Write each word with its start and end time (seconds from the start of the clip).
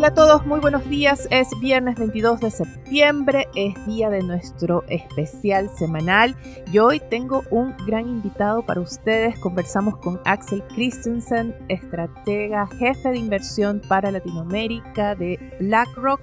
Hola 0.00 0.08
a 0.08 0.14
todos, 0.14 0.46
muy 0.46 0.60
buenos 0.60 0.88
días. 0.88 1.28
Es 1.30 1.48
viernes 1.60 1.96
22 1.96 2.40
de 2.40 2.50
septiembre, 2.50 3.48
es 3.54 3.74
día 3.84 4.08
de 4.08 4.22
nuestro 4.22 4.82
especial 4.88 5.68
semanal 5.76 6.34
y 6.72 6.78
hoy 6.78 7.02
tengo 7.10 7.42
un 7.50 7.76
gran 7.86 8.08
invitado 8.08 8.64
para 8.64 8.80
ustedes. 8.80 9.38
Conversamos 9.40 9.98
con 9.98 10.18
Axel 10.24 10.62
Christensen, 10.68 11.54
estratega, 11.68 12.66
jefe 12.78 13.10
de 13.10 13.18
inversión 13.18 13.82
para 13.88 14.10
Latinoamérica 14.10 15.14
de 15.14 15.38
BlackRock 15.60 16.22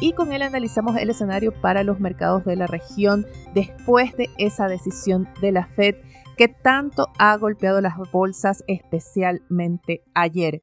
y 0.00 0.12
con 0.12 0.34
él 0.34 0.42
analizamos 0.42 0.94
el 0.98 1.08
escenario 1.08 1.58
para 1.62 1.82
los 1.82 2.00
mercados 2.00 2.44
de 2.44 2.56
la 2.56 2.66
región 2.66 3.24
después 3.54 4.14
de 4.18 4.28
esa 4.36 4.68
decisión 4.68 5.30
de 5.40 5.50
la 5.50 5.64
Fed 5.64 5.94
que 6.36 6.48
tanto 6.48 7.08
ha 7.18 7.34
golpeado 7.38 7.80
las 7.80 7.94
bolsas 8.12 8.62
especialmente 8.66 10.02
ayer. 10.12 10.60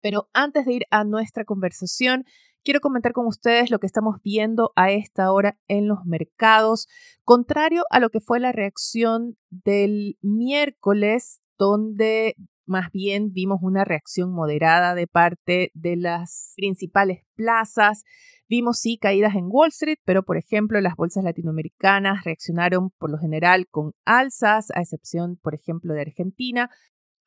Pero 0.00 0.28
antes 0.32 0.66
de 0.66 0.74
ir 0.74 0.82
a 0.90 1.04
nuestra 1.04 1.44
conversación, 1.44 2.24
quiero 2.64 2.80
comentar 2.80 3.12
con 3.12 3.26
ustedes 3.26 3.70
lo 3.70 3.78
que 3.78 3.86
estamos 3.86 4.16
viendo 4.22 4.72
a 4.76 4.90
esta 4.90 5.32
hora 5.32 5.58
en 5.68 5.88
los 5.88 6.04
mercados, 6.04 6.86
contrario 7.24 7.84
a 7.90 8.00
lo 8.00 8.10
que 8.10 8.20
fue 8.20 8.40
la 8.40 8.52
reacción 8.52 9.36
del 9.50 10.18
miércoles, 10.22 11.40
donde 11.58 12.36
más 12.68 12.92
bien 12.92 13.32
vimos 13.32 13.60
una 13.62 13.84
reacción 13.84 14.30
moderada 14.30 14.94
de 14.94 15.06
parte 15.06 15.70
de 15.74 15.96
las 15.96 16.52
principales 16.56 17.24
plazas. 17.34 18.04
Vimos 18.48 18.78
sí 18.78 18.98
caídas 18.98 19.34
en 19.34 19.46
Wall 19.48 19.68
Street, 19.68 19.98
pero 20.04 20.22
por 20.22 20.36
ejemplo 20.36 20.80
las 20.80 20.94
bolsas 20.94 21.24
latinoamericanas 21.24 22.24
reaccionaron 22.24 22.90
por 22.98 23.10
lo 23.10 23.18
general 23.18 23.66
con 23.70 23.92
alzas, 24.04 24.70
a 24.74 24.80
excepción 24.80 25.36
por 25.36 25.54
ejemplo 25.54 25.94
de 25.94 26.02
Argentina. 26.02 26.70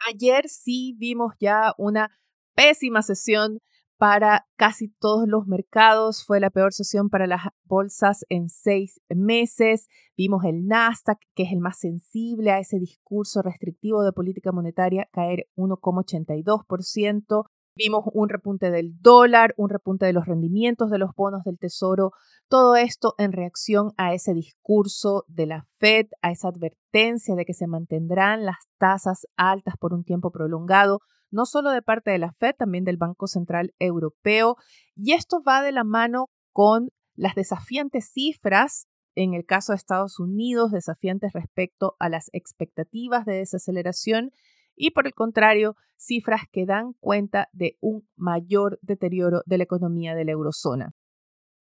Ayer 0.08 0.48
sí 0.48 0.96
vimos 0.98 1.34
ya 1.40 1.74
una 1.78 2.12
pésima 2.56 3.02
sesión 3.02 3.60
para 4.02 4.48
casi 4.56 4.88
todos 5.00 5.28
los 5.28 5.46
mercados. 5.46 6.26
Fue 6.26 6.40
la 6.40 6.50
peor 6.50 6.74
sesión 6.74 7.10
para 7.10 7.28
las 7.28 7.42
bolsas 7.66 8.26
en 8.30 8.50
seis 8.50 9.00
meses. 9.10 9.90
Vimos 10.18 10.44
el 10.44 10.66
Nasdaq, 10.66 11.20
que 11.36 11.44
es 11.44 11.52
el 11.52 11.60
más 11.60 11.78
sensible 11.78 12.50
a 12.52 12.58
ese 12.58 12.80
discurso 12.80 13.44
restrictivo 13.44 14.04
de 14.04 14.12
política 14.12 14.52
monetaria, 14.52 15.08
caer 15.12 15.46
1,82%. 15.56 17.46
Vimos 17.76 18.04
un 18.12 18.28
repunte 18.28 18.70
del 18.70 19.00
dólar, 19.00 19.54
un 19.56 19.70
repunte 19.70 20.06
de 20.08 20.14
los 20.14 20.26
rendimientos 20.26 20.90
de 20.90 20.98
los 20.98 21.12
bonos 21.16 21.44
del 21.44 21.58
tesoro, 21.58 22.12
todo 22.50 22.76
esto 22.76 23.14
en 23.18 23.32
reacción 23.32 23.92
a 23.98 24.14
ese 24.14 24.34
discurso 24.34 25.26
de 25.28 25.46
la 25.46 25.68
Fed, 25.78 26.08
a 26.22 26.32
esa 26.32 26.50
advertencia 26.50 27.36
de 27.36 27.46
que 27.46 27.54
se 27.54 27.68
mantendrán 27.68 28.46
las 28.46 28.58
tasas 28.78 29.28
altas 29.38 29.76
por 29.80 29.94
un 29.94 30.04
tiempo 30.04 30.32
prolongado, 30.32 31.00
no 31.32 31.46
solo 31.46 31.72
de 31.72 31.82
parte 31.82 32.12
de 32.12 32.20
la 32.20 32.34
Fed, 32.34 32.56
también 32.58 32.84
del 32.84 32.98
Banco 32.98 33.28
Central 33.28 33.74
Europeo. 33.80 34.56
Y 34.96 35.14
esto 35.14 35.42
va 35.42 35.62
de 35.64 35.72
la 35.72 35.84
mano 35.84 36.28
con 36.52 36.90
las 37.16 37.36
desafiantes 37.36 38.12
cifras, 38.12 38.88
en 39.16 39.34
el 39.34 39.46
caso 39.46 39.74
de 39.74 39.78
Estados 39.78 40.20
Unidos, 40.20 40.72
desafiantes 40.72 41.34
respecto 41.34 41.96
a 42.00 42.10
las 42.10 42.30
expectativas 42.34 43.26
de 43.26 43.34
desaceleración 43.34 44.32
y 44.76 44.92
por 44.92 45.06
el 45.06 45.14
contrario, 45.14 45.76
cifras 45.98 46.42
que 46.52 46.66
dan 46.66 46.94
cuenta 47.00 47.48
de 47.52 47.78
un 47.82 48.08
mayor 48.16 48.80
deterioro 48.82 49.42
de 49.46 49.58
la 49.58 49.64
economía 49.64 50.16
de 50.16 50.26
la 50.26 50.32
eurozona. 50.32 50.94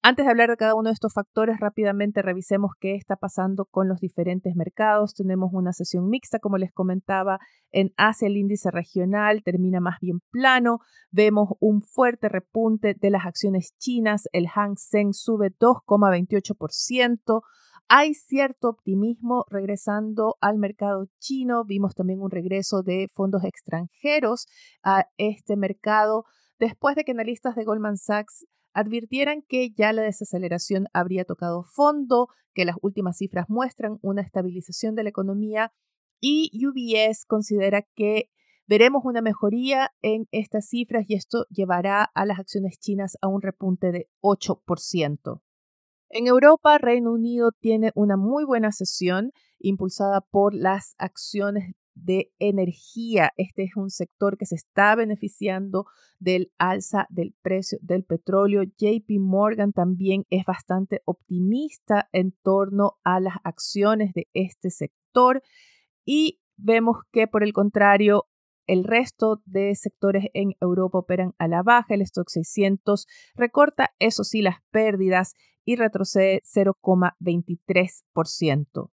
Antes 0.02 0.24
de 0.24 0.30
hablar 0.30 0.48
de 0.48 0.56
cada 0.56 0.74
uno 0.74 0.88
de 0.88 0.94
estos 0.94 1.12
factores, 1.12 1.60
rápidamente 1.60 2.22
revisemos 2.22 2.70
qué 2.80 2.94
está 2.94 3.16
pasando 3.16 3.66
con 3.66 3.86
los 3.86 4.00
diferentes 4.00 4.56
mercados. 4.56 5.12
Tenemos 5.12 5.50
una 5.52 5.74
sesión 5.74 6.08
mixta, 6.08 6.38
como 6.38 6.56
les 6.56 6.72
comentaba, 6.72 7.38
en 7.70 7.92
Asia 7.98 8.28
el 8.28 8.38
índice 8.38 8.70
regional 8.70 9.42
termina 9.44 9.78
más 9.78 9.98
bien 10.00 10.20
plano. 10.30 10.78
Vemos 11.10 11.50
un 11.60 11.82
fuerte 11.82 12.30
repunte 12.30 12.94
de 12.98 13.10
las 13.10 13.26
acciones 13.26 13.74
chinas. 13.76 14.26
El 14.32 14.46
Hang 14.48 14.76
Seng 14.78 15.12
sube 15.12 15.50
2,28%. 15.50 17.42
Hay 17.88 18.14
cierto 18.14 18.70
optimismo 18.70 19.44
regresando 19.50 20.36
al 20.40 20.56
mercado 20.56 21.08
chino. 21.18 21.62
Vimos 21.66 21.94
también 21.94 22.22
un 22.22 22.30
regreso 22.30 22.82
de 22.82 23.08
fondos 23.12 23.44
extranjeros 23.44 24.46
a 24.82 25.04
este 25.18 25.56
mercado 25.56 26.24
después 26.58 26.96
de 26.96 27.04
que 27.04 27.12
analistas 27.12 27.54
de 27.54 27.64
Goldman 27.64 27.98
Sachs 27.98 28.46
advirtieran 28.72 29.42
que 29.42 29.70
ya 29.70 29.92
la 29.92 30.02
desaceleración 30.02 30.86
habría 30.92 31.24
tocado 31.24 31.62
fondo, 31.62 32.28
que 32.54 32.64
las 32.64 32.76
últimas 32.82 33.18
cifras 33.18 33.46
muestran 33.48 33.98
una 34.02 34.22
estabilización 34.22 34.94
de 34.94 35.04
la 35.04 35.10
economía 35.10 35.72
y 36.20 36.50
UBS 36.66 37.24
considera 37.26 37.82
que 37.94 38.30
veremos 38.66 39.02
una 39.04 39.22
mejoría 39.22 39.92
en 40.02 40.28
estas 40.30 40.68
cifras 40.68 41.04
y 41.08 41.14
esto 41.14 41.46
llevará 41.50 42.04
a 42.14 42.26
las 42.26 42.38
acciones 42.38 42.78
chinas 42.78 43.16
a 43.20 43.28
un 43.28 43.42
repunte 43.42 43.90
de 43.90 44.08
8%. 44.20 45.42
En 46.12 46.26
Europa, 46.26 46.78
Reino 46.78 47.12
Unido 47.12 47.52
tiene 47.52 47.92
una 47.94 48.16
muy 48.16 48.44
buena 48.44 48.72
sesión 48.72 49.32
impulsada 49.58 50.20
por 50.20 50.54
las 50.54 50.94
acciones 50.98 51.74
de 51.94 52.32
energía. 52.38 53.32
Este 53.36 53.64
es 53.64 53.76
un 53.76 53.90
sector 53.90 54.36
que 54.36 54.46
se 54.46 54.54
está 54.54 54.94
beneficiando 54.94 55.86
del 56.18 56.52
alza 56.58 57.06
del 57.10 57.34
precio 57.42 57.78
del 57.82 58.04
petróleo. 58.04 58.62
JP 58.62 59.20
Morgan 59.20 59.72
también 59.72 60.24
es 60.30 60.44
bastante 60.44 61.02
optimista 61.04 62.08
en 62.12 62.32
torno 62.42 62.98
a 63.04 63.20
las 63.20 63.34
acciones 63.44 64.12
de 64.14 64.28
este 64.32 64.70
sector 64.70 65.42
y 66.04 66.40
vemos 66.56 66.98
que 67.12 67.26
por 67.26 67.42
el 67.42 67.52
contrario 67.52 68.26
el 68.66 68.84
resto 68.84 69.42
de 69.46 69.74
sectores 69.74 70.26
en 70.32 70.52
Europa 70.60 70.98
operan 70.98 71.34
a 71.38 71.48
la 71.48 71.64
baja. 71.64 71.94
El 71.94 72.02
stock 72.02 72.28
600 72.28 73.06
recorta, 73.34 73.90
eso 73.98 74.22
sí, 74.22 74.42
las 74.42 74.58
pérdidas 74.70 75.34
y 75.64 75.74
retrocede 75.76 76.42
0,23%. 76.44 78.90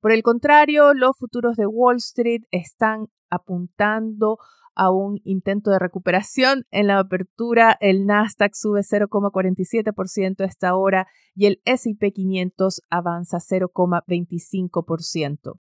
Por 0.00 0.12
el 0.12 0.22
contrario, 0.22 0.94
los 0.94 1.16
futuros 1.18 1.56
de 1.56 1.66
Wall 1.66 1.96
Street 1.96 2.42
están 2.50 3.08
apuntando 3.30 4.38
a 4.78 4.90
un 4.92 5.20
intento 5.24 5.72
de 5.72 5.80
recuperación. 5.80 6.64
En 6.70 6.86
la 6.86 7.00
apertura, 7.00 7.76
el 7.80 8.06
Nasdaq 8.06 8.54
sube 8.54 8.82
0,47% 8.82 10.40
a 10.40 10.46
esta 10.46 10.76
hora 10.76 11.08
y 11.34 11.46
el 11.46 11.60
SP 11.66 12.12
500 12.12 12.82
avanza 12.88 13.38
0,25%. 13.38 15.58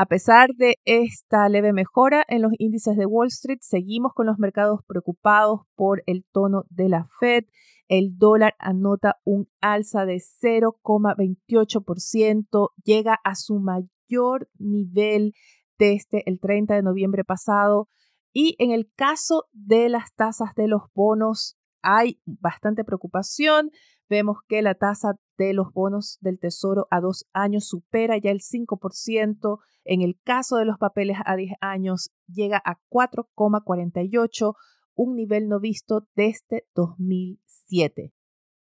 A 0.00 0.06
pesar 0.06 0.54
de 0.54 0.76
esta 0.84 1.48
leve 1.48 1.72
mejora 1.72 2.24
en 2.28 2.42
los 2.42 2.52
índices 2.58 2.96
de 2.96 3.04
Wall 3.04 3.26
Street, 3.26 3.58
seguimos 3.62 4.12
con 4.14 4.26
los 4.26 4.38
mercados 4.38 4.78
preocupados 4.86 5.62
por 5.74 6.04
el 6.06 6.24
tono 6.30 6.66
de 6.70 6.88
la 6.88 7.08
Fed. 7.18 7.46
El 7.88 8.16
dólar 8.16 8.54
anota 8.60 9.16
un 9.24 9.48
alza 9.60 10.06
de 10.06 10.18
0,28%, 10.18 12.68
llega 12.84 13.18
a 13.24 13.34
su 13.34 13.58
mayor 13.58 14.48
nivel 14.56 15.32
desde 15.80 16.22
el 16.26 16.38
30 16.38 16.76
de 16.76 16.82
noviembre 16.82 17.24
pasado. 17.24 17.88
Y 18.32 18.54
en 18.60 18.70
el 18.70 18.88
caso 18.94 19.46
de 19.50 19.88
las 19.88 20.14
tasas 20.14 20.54
de 20.54 20.68
los 20.68 20.82
bonos, 20.94 21.58
hay 21.82 22.20
bastante 22.24 22.84
preocupación. 22.84 23.72
Vemos 24.08 24.38
que 24.48 24.62
la 24.62 24.74
tasa 24.74 25.16
de 25.36 25.52
los 25.52 25.72
bonos 25.72 26.18
del 26.20 26.38
Tesoro 26.38 26.86
a 26.90 27.00
dos 27.00 27.26
años 27.32 27.68
supera 27.68 28.16
ya 28.18 28.30
el 28.30 28.40
5%. 28.40 29.58
En 29.84 30.02
el 30.02 30.18
caso 30.22 30.56
de 30.56 30.64
los 30.64 30.78
papeles 30.78 31.18
a 31.24 31.36
10 31.36 31.52
años, 31.60 32.10
llega 32.26 32.60
a 32.64 32.78
4,48, 32.90 34.54
un 34.94 35.14
nivel 35.14 35.48
no 35.48 35.60
visto 35.60 36.06
desde 36.14 36.66
2007. 36.74 38.12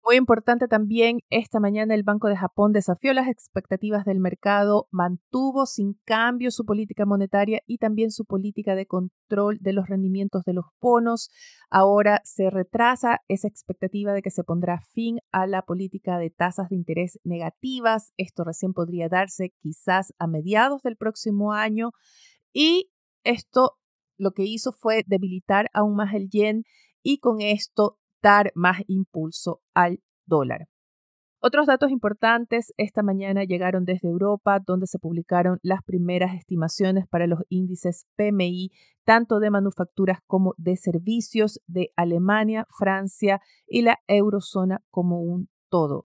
Muy 0.04 0.16
importante 0.16 0.66
también, 0.66 1.20
esta 1.30 1.60
mañana 1.60 1.94
el 1.94 2.02
Banco 2.02 2.26
de 2.26 2.36
Japón 2.36 2.72
desafió 2.72 3.12
las 3.14 3.28
expectativas 3.28 4.04
del 4.04 4.18
mercado, 4.18 4.88
mantuvo 4.90 5.64
sin 5.64 5.94
cambio 6.04 6.50
su 6.50 6.64
política 6.64 7.06
monetaria 7.06 7.62
y 7.66 7.78
también 7.78 8.10
su 8.10 8.24
política 8.24 8.74
de 8.74 8.86
control 8.86 9.58
de 9.60 9.72
los 9.72 9.88
rendimientos 9.88 10.42
de 10.42 10.54
los 10.54 10.64
bonos. 10.80 11.30
Ahora 11.70 12.20
se 12.24 12.50
retrasa 12.50 13.20
esa 13.28 13.46
expectativa 13.46 14.12
de 14.12 14.22
que 14.22 14.32
se 14.32 14.42
pondrá 14.42 14.80
fin 14.92 15.20
a 15.30 15.46
la 15.46 15.62
política 15.62 16.18
de 16.18 16.30
tasas 16.30 16.68
de 16.70 16.74
interés 16.74 17.20
negativas. 17.22 18.12
Esto 18.16 18.42
recién 18.42 18.72
podría 18.72 19.08
darse 19.08 19.54
quizás 19.60 20.14
a 20.18 20.26
mediados 20.26 20.82
del 20.82 20.96
próximo 20.96 21.52
año 21.52 21.92
y 22.52 22.90
esto 23.22 23.78
lo 24.18 24.32
que 24.32 24.42
hizo 24.42 24.72
fue 24.72 25.04
debilitar 25.06 25.70
aún 25.72 25.94
más 25.94 26.12
el 26.12 26.28
yen 26.28 26.64
y 27.04 27.18
con 27.18 27.40
esto 27.40 27.98
dar 28.22 28.52
más 28.54 28.78
impulso 28.86 29.60
al 29.74 30.00
dólar. 30.26 30.68
Otros 31.44 31.66
datos 31.66 31.90
importantes 31.90 32.72
esta 32.76 33.02
mañana 33.02 33.42
llegaron 33.42 33.84
desde 33.84 34.06
Europa, 34.06 34.60
donde 34.64 34.86
se 34.86 35.00
publicaron 35.00 35.58
las 35.62 35.82
primeras 35.82 36.36
estimaciones 36.36 37.08
para 37.08 37.26
los 37.26 37.40
índices 37.48 38.06
PMI, 38.14 38.70
tanto 39.04 39.40
de 39.40 39.50
manufacturas 39.50 40.20
como 40.28 40.54
de 40.56 40.76
servicios 40.76 41.60
de 41.66 41.90
Alemania, 41.96 42.64
Francia 42.78 43.40
y 43.66 43.82
la 43.82 43.98
eurozona 44.06 44.82
como 44.90 45.20
un 45.20 45.48
todo. 45.68 46.06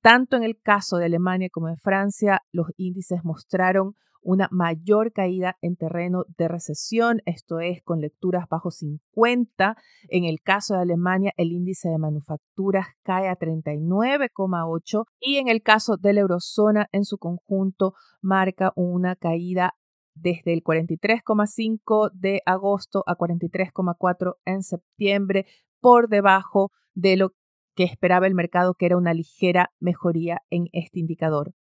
Tanto 0.00 0.36
en 0.38 0.44
el 0.44 0.58
caso 0.58 0.96
de 0.96 1.04
Alemania 1.04 1.50
como 1.52 1.68
de 1.68 1.76
Francia, 1.76 2.40
los 2.50 2.68
índices 2.78 3.22
mostraron 3.22 3.96
una 4.24 4.48
mayor 4.50 5.12
caída 5.12 5.56
en 5.60 5.76
terreno 5.76 6.24
de 6.36 6.48
recesión, 6.48 7.20
esto 7.26 7.60
es 7.60 7.82
con 7.82 8.00
lecturas 8.00 8.46
bajo 8.48 8.70
50. 8.70 9.76
En 10.08 10.24
el 10.24 10.40
caso 10.40 10.74
de 10.74 10.80
Alemania, 10.80 11.32
el 11.36 11.52
índice 11.52 11.88
de 11.88 11.98
manufacturas 11.98 12.86
cae 13.02 13.28
a 13.28 13.36
39,8 13.36 15.04
y 15.20 15.36
en 15.36 15.48
el 15.48 15.62
caso 15.62 15.96
de 15.96 16.14
la 16.14 16.20
eurozona 16.20 16.88
en 16.92 17.04
su 17.04 17.18
conjunto 17.18 17.94
marca 18.20 18.72
una 18.74 19.14
caída 19.14 19.74
desde 20.14 20.52
el 20.52 20.62
43,5 20.62 22.10
de 22.12 22.40
agosto 22.46 23.02
a 23.06 23.16
43,4 23.16 24.36
en 24.44 24.62
septiembre, 24.62 25.46
por 25.80 26.08
debajo 26.08 26.70
de 26.94 27.16
lo 27.16 27.32
que 27.74 27.84
esperaba 27.84 28.26
el 28.26 28.34
mercado, 28.34 28.74
que 28.74 28.86
era 28.86 28.96
una 28.96 29.12
ligera 29.12 29.72
mejoría 29.80 30.40
en 30.50 30.68
este 30.72 31.00
indicador. 31.00 31.52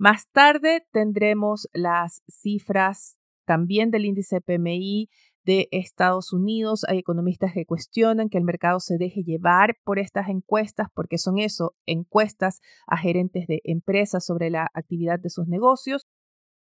Más 0.00 0.30
tarde 0.32 0.86
tendremos 0.92 1.68
las 1.74 2.22
cifras 2.26 3.18
también 3.44 3.90
del 3.90 4.06
índice 4.06 4.40
PMI 4.40 5.10
de 5.44 5.68
Estados 5.72 6.32
Unidos. 6.32 6.86
Hay 6.88 6.96
economistas 6.96 7.52
que 7.52 7.66
cuestionan 7.66 8.30
que 8.30 8.38
el 8.38 8.44
mercado 8.44 8.80
se 8.80 8.96
deje 8.96 9.22
llevar 9.22 9.76
por 9.84 9.98
estas 9.98 10.30
encuestas, 10.30 10.88
porque 10.94 11.18
son 11.18 11.38
eso, 11.38 11.74
encuestas 11.84 12.62
a 12.86 12.96
gerentes 12.96 13.46
de 13.46 13.60
empresas 13.64 14.24
sobre 14.24 14.48
la 14.48 14.70
actividad 14.72 15.20
de 15.20 15.28
sus 15.28 15.46
negocios. 15.48 16.06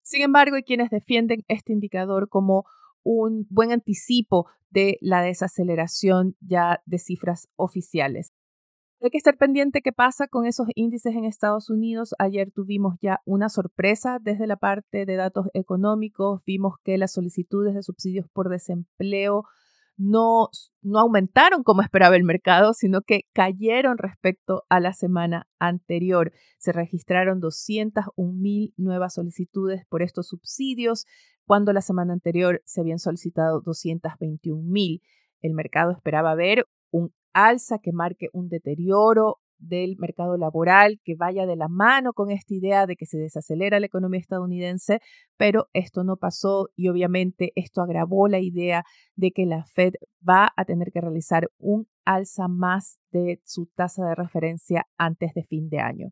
Sin 0.01 0.23
embargo, 0.23 0.57
hay 0.57 0.63
quienes 0.63 0.89
defienden 0.89 1.45
este 1.47 1.71
indicador 1.71 2.27
como 2.27 2.65
un 3.01 3.47
buen 3.49 3.71
anticipo 3.71 4.47
de 4.71 4.97
la 4.99 5.21
desaceleración 5.21 6.35
ya 6.41 6.81
de 6.85 6.97
cifras 6.99 7.47
oficiales. 7.55 8.33
Hay 9.03 9.09
que 9.09 9.17
estar 9.17 9.35
pendiente 9.35 9.81
qué 9.81 9.91
pasa 9.91 10.27
con 10.27 10.45
esos 10.45 10.67
índices 10.75 11.15
en 11.15 11.25
Estados 11.25 11.71
Unidos. 11.71 12.13
Ayer 12.19 12.51
tuvimos 12.51 12.99
ya 13.01 13.19
una 13.25 13.49
sorpresa 13.49 14.19
desde 14.21 14.45
la 14.45 14.57
parte 14.57 15.07
de 15.07 15.15
datos 15.15 15.47
económicos. 15.55 16.41
Vimos 16.45 16.75
que 16.83 16.99
las 16.99 17.11
solicitudes 17.11 17.73
de 17.73 17.81
subsidios 17.81 18.27
por 18.31 18.49
desempleo 18.49 19.45
no, 19.97 20.49
no 20.83 20.99
aumentaron 20.99 21.63
como 21.63 21.81
esperaba 21.81 22.15
el 22.15 22.23
mercado, 22.23 22.73
sino 22.73 23.01
que 23.01 23.21
cayeron 23.33 23.97
respecto 23.97 24.65
a 24.69 24.79
la 24.79 24.93
semana 24.93 25.47
anterior. 25.57 26.31
Se 26.59 26.71
registraron 26.71 27.39
201 27.39 28.33
mil 28.33 28.71
nuevas 28.77 29.15
solicitudes 29.15 29.83
por 29.89 30.03
estos 30.03 30.27
subsidios, 30.27 31.07
cuando 31.45 31.73
la 31.73 31.81
semana 31.81 32.13
anterior 32.13 32.61
se 32.65 32.81
habían 32.81 32.99
solicitado 32.99 33.61
221 33.61 34.61
mil. 34.61 35.01
El 35.41 35.55
mercado 35.55 35.91
esperaba 35.91 36.35
ver 36.35 36.67
un 36.91 37.11
alza 37.33 37.79
que 37.79 37.91
marque 37.91 38.27
un 38.33 38.49
deterioro 38.49 39.39
del 39.61 39.95
mercado 39.97 40.37
laboral 40.37 40.99
que 41.03 41.15
vaya 41.15 41.45
de 41.45 41.55
la 41.55 41.67
mano 41.67 42.13
con 42.13 42.31
esta 42.31 42.53
idea 42.53 42.87
de 42.87 42.95
que 42.95 43.05
se 43.05 43.17
desacelera 43.17 43.79
la 43.79 43.85
economía 43.85 44.19
estadounidense, 44.19 44.99
pero 45.37 45.67
esto 45.73 46.03
no 46.03 46.17
pasó 46.17 46.69
y 46.75 46.89
obviamente 46.89 47.51
esto 47.55 47.81
agravó 47.81 48.27
la 48.27 48.39
idea 48.39 48.83
de 49.15 49.31
que 49.31 49.45
la 49.45 49.63
Fed 49.65 49.93
va 50.27 50.51
a 50.55 50.65
tener 50.65 50.91
que 50.91 51.01
realizar 51.01 51.49
un 51.59 51.87
alza 52.05 52.47
más 52.47 52.99
de 53.11 53.39
su 53.45 53.67
tasa 53.67 54.05
de 54.05 54.15
referencia 54.15 54.87
antes 54.97 55.33
de 55.33 55.43
fin 55.43 55.69
de 55.69 55.79
año. 55.79 56.09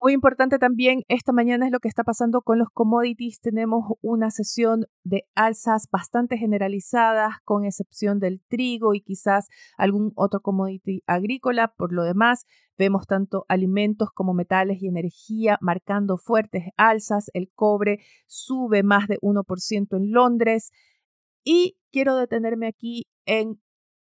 Muy 0.00 0.12
importante 0.12 0.60
también 0.60 1.02
esta 1.08 1.32
mañana 1.32 1.66
es 1.66 1.72
lo 1.72 1.80
que 1.80 1.88
está 1.88 2.04
pasando 2.04 2.42
con 2.42 2.56
los 2.60 2.68
commodities. 2.72 3.40
Tenemos 3.40 3.84
una 4.00 4.30
sesión 4.30 4.86
de 5.02 5.24
alzas 5.34 5.88
bastante 5.90 6.38
generalizadas, 6.38 7.34
con 7.42 7.64
excepción 7.64 8.20
del 8.20 8.40
trigo 8.46 8.94
y 8.94 9.00
quizás 9.00 9.48
algún 9.76 10.12
otro 10.14 10.40
commodity 10.40 11.02
agrícola. 11.08 11.74
Por 11.76 11.92
lo 11.92 12.04
demás, 12.04 12.46
vemos 12.78 13.08
tanto 13.08 13.44
alimentos 13.48 14.10
como 14.14 14.34
metales 14.34 14.80
y 14.80 14.86
energía 14.86 15.58
marcando 15.60 16.16
fuertes 16.16 16.66
alzas. 16.76 17.28
El 17.34 17.50
cobre 17.52 17.98
sube 18.28 18.84
más 18.84 19.08
de 19.08 19.18
1% 19.20 19.96
en 19.96 20.12
Londres. 20.12 20.70
Y 21.42 21.76
quiero 21.90 22.14
detenerme 22.14 22.68
aquí 22.68 23.08
en 23.26 23.60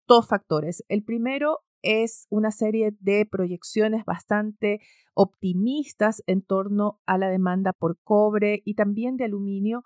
dos 0.09 0.27
factores. 0.27 0.83
El 0.89 1.05
primero 1.05 1.61
es 1.85 2.27
una 2.31 2.51
serie 2.51 2.97
de 3.01 3.27
proyecciones 3.27 4.05
bastante 4.05 4.81
optimistas 5.15 6.23
en 6.27 6.43
torno 6.43 7.01
a 7.07 7.19
la 7.19 7.29
demanda 7.29 7.73
por 7.73 7.99
cobre 8.03 8.63
y 8.65 8.75
también 8.75 9.17
de 9.17 9.27
aluminio 9.27 9.85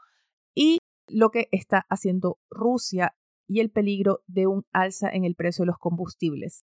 y 0.54 0.78
lo 1.08 1.30
que 1.30 1.48
está 1.52 1.84
haciendo 1.90 2.38
Rusia 2.50 3.14
y 3.46 3.60
el 3.60 3.70
peligro 3.70 4.20
de 4.26 4.46
un 4.46 4.64
alza 4.72 5.10
en 5.10 5.24
el 5.24 5.34
precio 5.34 5.62
de 5.62 5.68
los 5.68 5.78
combustibles. 5.78 6.64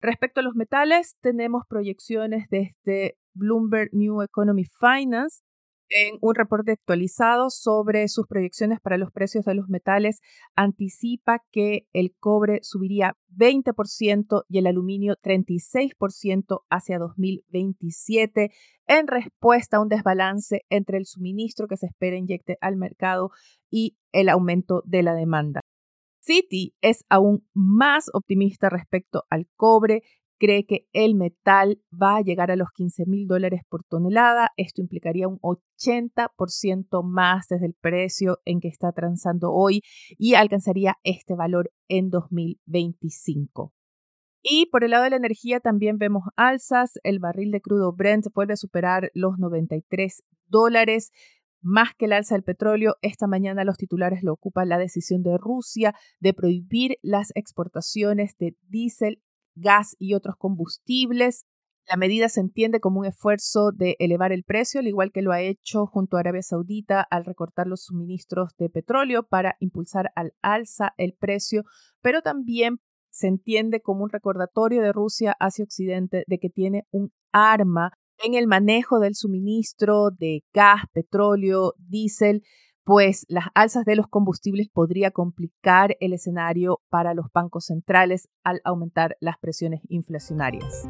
Respecto 0.00 0.40
a 0.40 0.42
los 0.42 0.54
metales, 0.54 1.16
tenemos 1.20 1.64
proyecciones 1.68 2.48
desde 2.50 3.16
Bloomberg 3.34 3.90
New 3.92 4.22
Economy 4.22 4.64
Finance 4.64 5.42
en 5.88 6.18
un 6.20 6.34
reporte 6.34 6.72
actualizado 6.72 7.50
sobre 7.50 8.08
sus 8.08 8.26
proyecciones 8.26 8.80
para 8.80 8.98
los 8.98 9.12
precios 9.12 9.44
de 9.44 9.54
los 9.54 9.68
metales, 9.68 10.20
anticipa 10.56 11.42
que 11.52 11.86
el 11.92 12.14
cobre 12.18 12.60
subiría 12.62 13.16
20% 13.36 14.44
y 14.48 14.58
el 14.58 14.66
aluminio 14.66 15.16
36% 15.22 16.60
hacia 16.70 16.98
2027 16.98 18.50
en 18.86 19.06
respuesta 19.06 19.76
a 19.76 19.80
un 19.80 19.88
desbalance 19.88 20.62
entre 20.70 20.98
el 20.98 21.06
suministro 21.06 21.68
que 21.68 21.76
se 21.76 21.86
espera 21.86 22.16
inyecte 22.16 22.56
al 22.60 22.76
mercado 22.76 23.30
y 23.70 23.96
el 24.12 24.28
aumento 24.28 24.82
de 24.84 25.02
la 25.02 25.14
demanda. 25.14 25.60
Citi 26.24 26.74
es 26.80 27.04
aún 27.10 27.46
más 27.52 28.06
optimista 28.14 28.70
respecto 28.70 29.24
al 29.28 29.46
cobre 29.56 30.02
cree 30.44 30.66
que 30.66 30.86
el 30.92 31.14
metal 31.14 31.80
va 31.90 32.16
a 32.16 32.20
llegar 32.20 32.50
a 32.50 32.56
los 32.56 32.68
15 32.74 33.06
mil 33.06 33.26
dólares 33.26 33.62
por 33.70 33.82
tonelada. 33.84 34.50
Esto 34.58 34.82
implicaría 34.82 35.26
un 35.26 35.38
80% 35.40 37.02
más 37.02 37.46
desde 37.48 37.64
el 37.64 37.74
precio 37.74 38.40
en 38.44 38.60
que 38.60 38.68
está 38.68 38.92
transando 38.92 39.52
hoy 39.52 39.80
y 40.18 40.34
alcanzaría 40.34 40.98
este 41.02 41.34
valor 41.34 41.70
en 41.88 42.10
2025. 42.10 43.72
Y 44.42 44.66
por 44.66 44.84
el 44.84 44.90
lado 44.90 45.04
de 45.04 45.10
la 45.10 45.16
energía 45.16 45.60
también 45.60 45.96
vemos 45.96 46.24
alzas. 46.36 46.98
El 47.02 47.20
barril 47.20 47.50
de 47.50 47.62
crudo 47.62 47.94
Brent 47.94 48.26
vuelve 48.34 48.52
a 48.52 48.56
superar 48.56 49.10
los 49.14 49.38
93 49.38 50.22
dólares. 50.46 51.10
Más 51.62 51.94
que 51.96 52.04
el 52.04 52.12
alza 52.12 52.34
del 52.34 52.44
petróleo, 52.44 52.96
esta 53.00 53.26
mañana 53.26 53.64
los 53.64 53.78
titulares 53.78 54.22
lo 54.22 54.34
ocupa 54.34 54.66
la 54.66 54.76
decisión 54.76 55.22
de 55.22 55.38
Rusia 55.38 55.94
de 56.20 56.34
prohibir 56.34 56.98
las 57.00 57.30
exportaciones 57.34 58.36
de 58.36 58.54
diésel 58.68 59.22
gas 59.54 59.96
y 59.98 60.14
otros 60.14 60.36
combustibles. 60.36 61.44
La 61.86 61.96
medida 61.96 62.28
se 62.28 62.40
entiende 62.40 62.80
como 62.80 63.00
un 63.00 63.06
esfuerzo 63.06 63.70
de 63.70 63.96
elevar 63.98 64.32
el 64.32 64.42
precio, 64.42 64.80
al 64.80 64.86
igual 64.86 65.12
que 65.12 65.20
lo 65.20 65.32
ha 65.32 65.42
hecho 65.42 65.86
junto 65.86 66.16
a 66.16 66.20
Arabia 66.20 66.42
Saudita 66.42 67.02
al 67.02 67.24
recortar 67.24 67.66
los 67.66 67.84
suministros 67.84 68.54
de 68.58 68.70
petróleo 68.70 69.22
para 69.22 69.56
impulsar 69.60 70.10
al 70.14 70.32
alza 70.40 70.94
el 70.96 71.14
precio, 71.18 71.64
pero 72.00 72.22
también 72.22 72.78
se 73.10 73.28
entiende 73.28 73.80
como 73.80 74.04
un 74.04 74.10
recordatorio 74.10 74.82
de 74.82 74.92
Rusia 74.92 75.36
hacia 75.38 75.64
Occidente 75.64 76.24
de 76.26 76.38
que 76.38 76.48
tiene 76.48 76.84
un 76.90 77.12
arma 77.32 77.92
en 78.22 78.34
el 78.34 78.46
manejo 78.46 78.98
del 78.98 79.14
suministro 79.14 80.10
de 80.10 80.42
gas, 80.52 80.82
petróleo, 80.92 81.74
diésel 81.78 82.42
pues 82.84 83.24
las 83.28 83.46
alzas 83.54 83.84
de 83.84 83.96
los 83.96 84.06
combustibles 84.08 84.68
podría 84.68 85.10
complicar 85.10 85.96
el 86.00 86.12
escenario 86.12 86.80
para 86.90 87.14
los 87.14 87.26
bancos 87.32 87.66
centrales 87.66 88.28
al 88.44 88.60
aumentar 88.64 89.16
las 89.20 89.38
presiones 89.38 89.80
inflacionarias. 89.88 90.86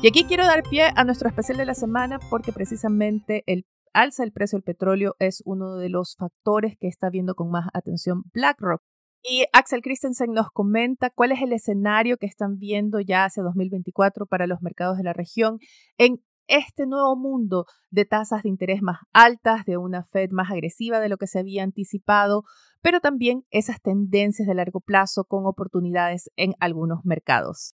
Y 0.00 0.06
aquí 0.06 0.24
quiero 0.24 0.46
dar 0.46 0.62
pie 0.62 0.92
a 0.94 1.02
nuestro 1.02 1.28
especial 1.28 1.58
de 1.58 1.66
la 1.66 1.74
semana 1.74 2.20
porque 2.30 2.52
precisamente 2.52 3.42
el 3.46 3.66
alza 3.92 4.22
del 4.22 4.30
precio 4.30 4.56
del 4.56 4.62
petróleo 4.62 5.16
es 5.18 5.42
uno 5.44 5.76
de 5.76 5.88
los 5.88 6.14
factores 6.16 6.76
que 6.78 6.86
está 6.86 7.10
viendo 7.10 7.34
con 7.34 7.50
más 7.50 7.66
atención 7.74 8.22
BlackRock. 8.32 8.80
Y 9.22 9.44
Axel 9.52 9.82
Christensen 9.82 10.32
nos 10.32 10.50
comenta 10.50 11.10
cuál 11.10 11.32
es 11.32 11.42
el 11.42 11.52
escenario 11.52 12.16
que 12.16 12.26
están 12.26 12.58
viendo 12.58 13.00
ya 13.00 13.24
hacia 13.24 13.42
2024 13.42 14.26
para 14.26 14.46
los 14.46 14.62
mercados 14.62 14.96
de 14.96 15.04
la 15.04 15.12
región 15.12 15.58
en 15.98 16.22
este 16.48 16.86
nuevo 16.86 17.14
mundo 17.14 17.66
de 17.90 18.06
tasas 18.06 18.42
de 18.42 18.48
interés 18.48 18.80
más 18.82 18.98
altas, 19.12 19.64
de 19.66 19.76
una 19.76 20.04
Fed 20.04 20.30
más 20.30 20.50
agresiva 20.50 20.98
de 20.98 21.08
lo 21.08 21.18
que 21.18 21.26
se 21.26 21.38
había 21.38 21.62
anticipado, 21.62 22.44
pero 22.80 23.00
también 23.00 23.44
esas 23.50 23.80
tendencias 23.82 24.48
de 24.48 24.54
largo 24.54 24.80
plazo 24.80 25.24
con 25.24 25.46
oportunidades 25.46 26.30
en 26.36 26.54
algunos 26.58 27.04
mercados. 27.04 27.74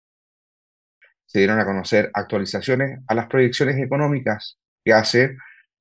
Se 1.25 1.39
dieron 1.39 1.59
a 1.59 1.65
conocer 1.65 2.11
actualizaciones 2.13 2.99
a 3.07 3.15
las 3.15 3.27
proyecciones 3.27 3.77
económicas 3.77 4.57
que 4.83 4.93
hace 4.93 5.35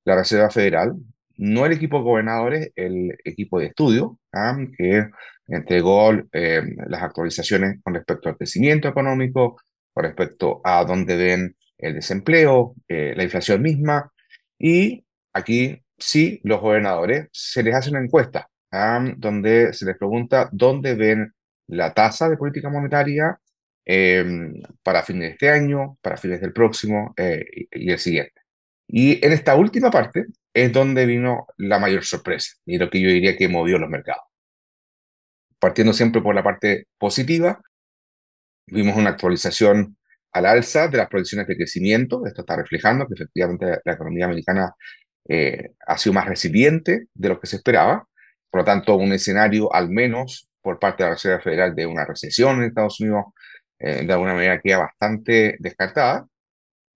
la 0.05 0.15
Reserva 0.15 0.49
Federal 0.49 0.95
no 1.41 1.65
el 1.65 1.73
equipo 1.73 1.97
de 1.97 2.03
gobernadores, 2.03 2.71
el 2.75 3.17
equipo 3.25 3.59
de 3.59 3.67
estudio, 3.67 4.19
¿ah? 4.31 4.55
que 4.77 5.07
entregó 5.47 6.11
eh, 6.31 6.61
las 6.87 7.01
actualizaciones 7.01 7.79
con 7.81 7.95
respecto 7.95 8.29
al 8.29 8.37
crecimiento 8.37 8.87
económico, 8.87 9.59
con 9.91 10.03
respecto 10.03 10.61
a 10.63 10.85
dónde 10.85 11.15
ven 11.15 11.55
el 11.79 11.95
desempleo, 11.95 12.75
eh, 12.87 13.13
la 13.17 13.23
inflación 13.23 13.63
misma, 13.63 14.11
y 14.59 15.03
aquí 15.33 15.81
sí, 15.97 16.39
los 16.43 16.61
gobernadores 16.61 17.27
se 17.31 17.63
les 17.63 17.73
hace 17.73 17.89
una 17.89 18.03
encuesta 18.03 18.47
¿ah? 18.71 19.03
donde 19.17 19.73
se 19.73 19.85
les 19.85 19.97
pregunta 19.97 20.47
dónde 20.51 20.93
ven 20.93 21.33
la 21.67 21.91
tasa 21.91 22.29
de 22.29 22.37
política 22.37 22.69
monetaria 22.69 23.39
em, 23.83 24.61
para 24.83 25.01
fines 25.01 25.21
de 25.29 25.31
este 25.31 25.49
año, 25.49 25.97
para 26.03 26.17
fines 26.17 26.39
del 26.39 26.53
próximo 26.53 27.15
eh, 27.17 27.43
y 27.71 27.91
el 27.91 27.97
siguiente. 27.97 28.41
Y 28.87 29.25
en 29.25 29.31
esta 29.31 29.55
última 29.55 29.89
parte 29.89 30.27
es 30.53 30.71
donde 30.73 31.05
vino 31.05 31.47
la 31.57 31.79
mayor 31.79 32.03
sorpresa 32.03 32.55
y 32.65 32.77
lo 32.77 32.89
que 32.89 33.01
yo 33.01 33.09
diría 33.09 33.37
que 33.37 33.47
movió 33.47 33.77
los 33.77 33.89
mercados. 33.89 34.23
Partiendo 35.59 35.93
siempre 35.93 36.21
por 36.21 36.35
la 36.35 36.43
parte 36.43 36.87
positiva, 36.97 37.61
vimos 38.67 38.95
una 38.95 39.11
actualización 39.11 39.97
al 40.33 40.45
alza 40.45 40.87
de 40.87 40.97
las 40.97 41.07
proyecciones 41.07 41.47
de 41.47 41.55
crecimiento. 41.55 42.25
Esto 42.25 42.41
está 42.41 42.55
reflejando 42.55 43.07
que 43.07 43.13
efectivamente 43.15 43.79
la 43.83 43.93
economía 43.93 44.25
americana 44.25 44.73
eh, 45.27 45.71
ha 45.85 45.97
sido 45.97 46.13
más 46.13 46.25
resiliente 46.25 47.07
de 47.13 47.29
lo 47.29 47.39
que 47.39 47.47
se 47.47 47.57
esperaba. 47.57 48.07
Por 48.49 48.61
lo 48.61 48.65
tanto, 48.65 48.95
un 48.95 49.13
escenario 49.13 49.73
al 49.73 49.89
menos 49.89 50.49
por 50.61 50.79
parte 50.79 51.03
de 51.03 51.09
la 51.09 51.15
Reserva 51.15 51.41
Federal 51.41 51.75
de 51.75 51.85
una 51.85 52.05
recesión 52.05 52.57
en 52.57 52.63
Estados 52.65 52.99
Unidos 52.99 53.25
eh, 53.83 54.05
de 54.05 54.13
alguna 54.13 54.35
manera 54.35 54.61
queda 54.61 54.77
bastante 54.79 55.55
descartada. 55.59 56.27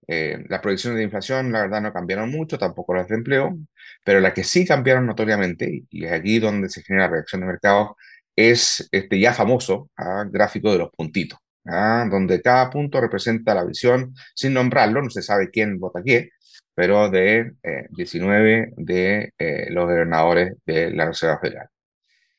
Eh, 0.07 0.43
las 0.49 0.61
proyecciones 0.61 0.97
de 0.97 1.03
inflación, 1.03 1.51
la 1.51 1.61
verdad, 1.61 1.81
no 1.81 1.93
cambiaron 1.93 2.29
mucho, 2.31 2.57
tampoco 2.57 2.93
las 2.93 3.07
de 3.07 3.15
empleo, 3.15 3.57
pero 4.03 4.19
las 4.19 4.33
que 4.33 4.43
sí 4.43 4.65
cambiaron 4.65 5.05
notoriamente, 5.05 5.83
y 5.89 6.05
es 6.05 6.11
aquí 6.11 6.39
donde 6.39 6.69
se 6.69 6.83
genera 6.83 7.05
la 7.07 7.13
reacción 7.13 7.41
de 7.41 7.47
mercado, 7.47 7.97
es 8.35 8.87
este 8.91 9.19
ya 9.19 9.33
famoso 9.33 9.89
ah, 9.97 10.25
gráfico 10.29 10.71
de 10.71 10.79
los 10.79 10.89
puntitos, 10.91 11.39
ah, 11.65 12.05
donde 12.09 12.41
cada 12.41 12.69
punto 12.69 13.01
representa 13.01 13.55
la 13.55 13.65
visión, 13.65 14.13
sin 14.35 14.53
nombrarlo, 14.53 15.01
no 15.01 15.09
se 15.09 15.21
sabe 15.21 15.49
quién 15.49 15.79
vota 15.79 16.01
qué, 16.05 16.29
pero 16.75 17.09
de 17.09 17.53
19 17.91 18.59
eh, 18.59 18.73
de 18.77 19.33
eh, 19.37 19.67
los 19.71 19.85
gobernadores 19.85 20.53
de 20.65 20.91
la 20.91 21.07
Reserva 21.07 21.39
Federal. 21.39 21.69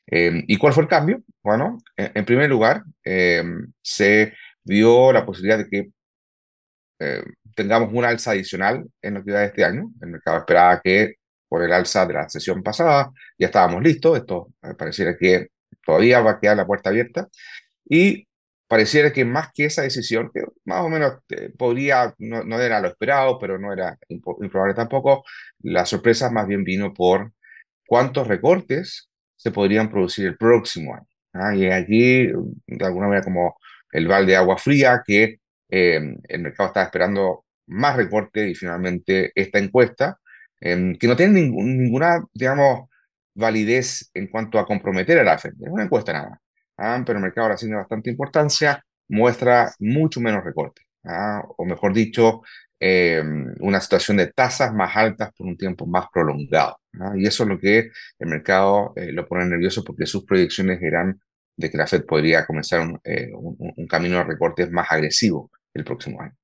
¿Y 0.09 0.57
cuál 0.59 0.73
fue 0.73 0.85
el 0.85 0.89
cambio? 0.89 1.23
Bueno, 1.43 1.79
en, 1.97 2.25
primer 2.25 2.49
lugar, 2.49 2.85
se 3.83 4.35
vio 4.63 5.13
la 5.13 5.27
posibilidad 5.27 5.59
de 5.59 5.69
que 5.69 5.91
tengamos 7.57 7.91
una 7.93 8.09
alza 8.09 8.33
adicional 8.33 8.87
en 9.03 9.15
lo 9.15 9.25
que 9.25 9.33
va 9.33 9.41
de 9.41 9.47
este 9.47 9.65
año. 9.65 9.91
El 10.01 10.11
mercado 10.11 10.39
esperaba 10.39 10.81
que 10.85 11.15
por 11.49 11.63
el 11.63 11.73
alza 11.73 12.07
de 12.07 12.15
la 12.15 12.29
sesión 12.29 12.63
pasada 12.63 13.11
ya 13.39 13.47
estábamos 13.47 13.83
listos. 13.83 14.19
Esto 14.19 14.53
eh, 14.63 14.75
pareciera 14.79 15.17
que 15.17 15.49
todavía 15.85 16.21
va 16.21 16.33
a 16.33 16.41
quedar 16.41 16.57
la 16.57 16.67
puerta 16.67 16.91
abierta. 16.91 17.29
Y 17.85 18.29
pareciera 18.69 19.13
que 19.13 19.25
más 19.25 19.49
que 19.55 19.67
esa 19.67 19.83
decisión, 19.83 20.31
que 20.35 20.43
más 20.65 20.83
o 20.83 20.89
menos 20.89 21.15
eh, 21.31 21.51
podría, 21.57 22.15
no, 22.19 22.45
no, 22.45 22.61
era 22.61 22.81
lo 22.81 22.89
esperado, 22.89 23.39
pero 23.39 23.59
no 23.59 23.73
era 23.73 23.99
improbable 24.09 24.75
tampoco, 24.75 25.25
la 25.61 25.87
sorpresa 25.87 26.31
más 26.31 26.47
bien 26.47 26.65
vino 26.65 26.93
por 26.93 27.33
cuántos 27.87 28.27
recortes 28.29 29.09
se 29.37 29.51
podrían 29.51 29.91
producir 29.91 30.27
el 30.27 30.37
próximo 30.37 30.95
año. 30.95 31.07
¿ah? 31.33 31.55
Y 31.55 31.67
aquí, 31.71 32.27
de 32.67 32.85
alguna 32.85 33.07
manera, 33.09 33.25
como 33.25 33.57
el 33.93 34.09
balde 34.09 34.33
de 34.33 34.37
agua 34.39 34.59
fría, 34.59 35.03
que 35.07 35.41
eh, 35.71 36.17
el 36.29 36.41
mercado 36.43 36.69
estaba 36.69 36.87
esperando 36.87 37.46
más 37.67 37.97
recorte 37.97 38.49
y 38.49 38.55
finalmente 38.55 39.33
esta 39.35 39.59
encuesta, 39.59 40.19
em, 40.61 40.97
que 40.97 41.07
no 41.09 41.17
tiene 41.17 41.43
ninguna, 41.43 42.25
digamos, 42.35 42.89
validez 43.37 44.11
en 44.15 44.29
cuanto 44.29 44.59
a 44.59 44.67
comprometer 44.67 45.19
a 45.19 45.25
la 45.25 45.39
FED. 45.39 45.53
Es 45.61 45.69
una 45.69 45.85
encuesta 45.85 46.13
nada. 46.13 46.41
¿ah? 46.79 47.03
Pero 47.07 47.19
el 47.19 47.23
mercado 47.23 47.47
ahora 47.47 47.57
tiene 47.57 47.77
bastante 47.77 48.11
importancia, 48.11 48.85
muestra 49.09 49.73
mucho 49.79 50.21
menos 50.21 50.45
recorte. 50.45 50.83
¿ah? 51.05 51.43
O 51.59 51.65
mejor 51.65 51.93
dicho, 51.93 52.43
em, 52.81 53.55
una 53.61 53.81
situación 53.81 54.17
de 54.19 54.33
tasas 54.33 54.73
más 54.75 54.97
altas 54.97 55.33
por 55.37 55.47
un 55.47 55.57
tiempo 55.57 55.87
más 55.87 56.07
prolongado. 56.13 56.81
¿ah? 57.01 57.13
Y 57.17 57.27
eso 57.27 57.45
es 57.45 57.49
lo 57.49 57.59
que 57.59 57.91
el 58.19 58.29
mercado 58.29 58.93
eh, 58.97 59.13
lo 59.13 59.27
pone 59.27 59.47
nervioso 59.47 59.85
porque 59.85 60.07
sus 60.07 60.25
proyecciones 60.25 60.83
eran 60.83 61.21
de 61.57 61.71
que 61.71 61.79
la 61.79 61.87
Fed 61.87 62.05
podría 62.05 62.47
comenzar 62.47 62.81
un, 62.81 63.01
eh, 63.05 63.31
un 63.35 63.87
camino 63.87 64.19
de 64.19 64.25
recortes 64.25 64.71
más 64.71 64.89
agresivo 64.91 65.51
el 65.75 65.85
próximo 65.85 66.21
año. 66.21 66.35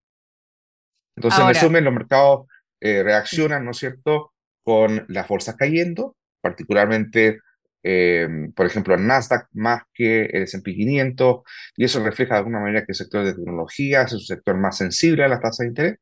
Entonces, 1.16 1.40
en 1.40 1.49
resumen, 1.49 1.85
los 1.85 1.95
mercados 1.95 2.47
eh, 2.81 3.02
reaccionan, 3.02 3.64
¿no 3.64 3.73
es 3.73 3.78
cierto?, 3.78 4.33
con 4.62 5.04
las 5.09 5.28
bolsas 5.28 5.57
cayendo, 5.57 6.16
particularmente, 6.40 7.40
eh, 7.83 8.28
por 8.54 8.66
ejemplo, 8.66 8.95
el 8.95 9.07
Nasdaq 9.07 9.49
más 9.52 9.83
que 9.92 10.26
el 10.26 10.45
S&P 10.45 10.75
500, 10.75 11.42
y 11.76 11.85
eso 11.85 12.02
refleja 12.02 12.35
de 12.35 12.38
alguna 12.38 12.61
manera 12.61 12.81
que 12.81 12.92
el 12.92 12.97
sector 12.97 13.25
de 13.25 13.35
tecnología 13.35 14.02
es 14.02 14.12
un 14.12 14.21
sector 14.21 14.57
más 14.57 14.76
sensible 14.76 15.25
a 15.25 15.28
las 15.28 15.40
tasas 15.40 15.59
de 15.59 15.66
interés. 15.66 15.99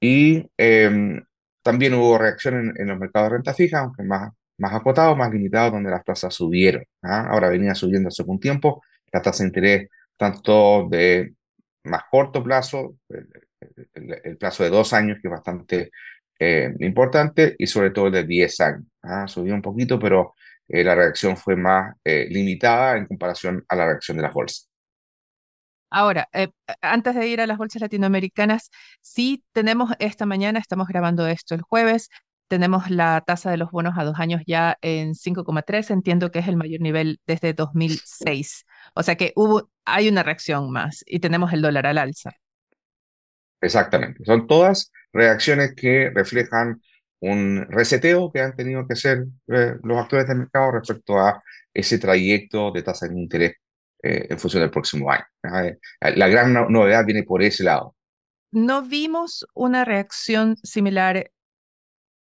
Y 0.00 0.50
em, 0.56 1.22
también 1.62 1.94
hubo 1.94 2.18
reacción 2.18 2.74
en, 2.76 2.88
los 2.88 2.98
mercados 2.98 3.30
de 3.30 3.36
renta 3.36 3.54
fija, 3.54 3.80
aunque 3.80 4.02
más, 4.02 4.32
más 4.58 4.74
acotados, 4.74 5.16
más 5.16 5.32
limitados, 5.32 5.72
donde 5.72 5.90
las 5.90 6.04
tasas 6.04 6.34
subieron. 6.34 6.84
¿ah? 7.02 7.26
Ahora 7.30 7.48
venía 7.48 7.74
subiendo 7.74 8.08
hace 8.08 8.22
un 8.26 8.40
tiempo, 8.40 8.82
las 9.12 9.22
tasas 9.22 9.40
de 9.40 9.46
interés 9.46 9.88
tanto 10.16 10.88
de 10.90 11.34
más 11.84 12.02
corto 12.10 12.42
plazo, 12.42 12.96
el, 13.94 14.36
plazo 14.38 14.64
de 14.64 14.70
dos 14.70 14.92
años, 14.92 15.18
que 15.20 15.28
es 15.28 15.32
bastante 15.32 15.90
eh, 16.38 16.72
importante, 16.80 17.56
y 17.58 17.66
sobre 17.66 17.90
todo 17.90 18.06
el 18.06 18.12
de 18.12 18.24
10 18.24 18.60
años. 18.60 18.84
¿ah? 19.02 19.26
Subió 19.26 19.54
un 19.54 19.62
poquito, 19.62 19.98
pero 19.98 20.34
eh, 20.68 20.84
la 20.84 20.94
reacción 20.94 21.36
fue 21.36 21.56
más 21.56 21.94
eh, 22.04 22.26
limitada 22.30 22.96
en 22.96 23.06
comparación 23.06 23.64
a 23.68 23.76
la 23.76 23.86
reacción 23.86 24.16
de 24.16 24.22
las 24.22 24.34
bolsas. 24.34 24.68
Ahora, 25.90 26.28
antes 26.82 27.14
de 27.14 27.28
ir 27.28 27.40
a 27.40 27.46
las 27.46 27.56
bolsas 27.56 27.80
latinoamericanas, 27.80 28.70
sí 29.00 29.42
tenemos 29.52 29.90
esta 29.98 30.26
mañana, 30.26 30.58
estamos 30.58 30.86
grabando 30.86 31.26
esto 31.26 31.54
el 31.54 31.62
jueves, 31.62 32.10
tenemos 32.48 32.90
la 32.90 33.22
tasa 33.26 33.50
de 33.50 33.56
los 33.56 33.70
bonos 33.70 33.96
a 33.96 34.04
dos 34.04 34.18
años 34.18 34.42
ya 34.46 34.76
en 34.82 35.14
5,3, 35.14 35.90
entiendo 35.90 36.30
que 36.30 36.40
es 36.40 36.48
el 36.48 36.56
mayor 36.56 36.80
nivel 36.80 37.20
desde 37.26 37.54
2006. 37.54 38.64
O 38.94 39.02
sea 39.02 39.16
que 39.16 39.32
hubo, 39.36 39.70
hay 39.84 40.08
una 40.08 40.22
reacción 40.22 40.70
más 40.70 41.04
y 41.06 41.20
tenemos 41.20 41.52
el 41.52 41.62
dólar 41.62 41.86
al 41.86 41.98
alza. 41.98 42.32
Exactamente. 43.60 44.24
Son 44.24 44.46
todas 44.46 44.92
reacciones 45.12 45.74
que 45.74 46.10
reflejan 46.14 46.80
un 47.20 47.66
reseteo 47.68 48.30
que 48.32 48.40
han 48.40 48.54
tenido 48.54 48.86
que 48.86 48.92
hacer 48.92 49.26
eh, 49.48 49.74
los 49.82 49.98
actores 49.98 50.28
del 50.28 50.38
mercado 50.38 50.72
respecto 50.72 51.18
a 51.18 51.42
ese 51.74 51.98
trayecto 51.98 52.70
de 52.70 52.82
tasa 52.82 53.08
de 53.08 53.18
interés 53.20 53.56
eh, 54.02 54.26
en 54.30 54.38
función 54.38 54.62
del 54.62 54.70
próximo 54.70 55.10
año. 55.10 55.24
Eh, 55.64 55.78
la 56.14 56.28
gran 56.28 56.52
novedad 56.52 57.04
viene 57.04 57.24
por 57.24 57.42
ese 57.42 57.64
lado. 57.64 57.96
No 58.50 58.82
vimos 58.82 59.46
una 59.54 59.84
reacción 59.84 60.56
similar 60.62 61.30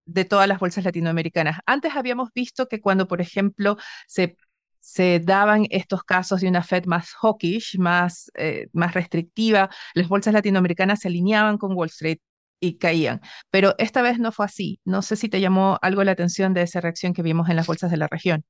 de 0.07 0.25
todas 0.25 0.49
las 0.49 0.59
bolsas 0.59 0.85
latinoamericanas. 0.85 1.59
Antes 1.67 1.95
habíamos 1.95 2.31
visto 2.35 2.67
que 2.67 2.81
cuando, 2.81 3.07
por 3.07 3.21
ejemplo, 3.21 3.77
se 4.09 4.37
se 4.81 5.21
daban 5.21 5.67
estos 5.71 6.03
casos 6.03 6.41
de 6.41 6.49
una 6.49 6.63
Fed 6.63 6.87
más 6.87 7.13
hawkish, 7.13 7.79
más, 7.79 8.31
eh, 8.35 8.69
más 8.73 8.95
restrictiva, 8.95 9.71
las 9.95 10.09
bolsas 10.09 10.35
latinoamericanas 10.35 11.01
se 11.01 11.09
alineaban 11.09 11.59
con 11.59 11.75
Wall 11.77 11.89
Street 11.89 12.19
y 12.61 12.79
caían. 12.79 13.21
Pero 13.51 13.75
esta 13.79 14.03
vez 14.03 14.19
no 14.19 14.33
fue 14.33 14.47
así. 14.47 14.81
No 14.85 15.03
sé 15.03 15.17
si 15.17 15.29
te 15.29 15.41
llamó 15.41 15.79
algo 15.83 16.05
la 16.05 16.13
atención 16.13 16.55
de 16.55 16.63
esa 16.63 16.81
reacción 16.81 17.15
que 17.15 17.23
vimos 17.23 17.49
en 17.49 17.57
las 17.57 17.67
bolsas 17.67 17.91
de 17.91 17.97
la 17.97 18.09
región. 18.09 18.45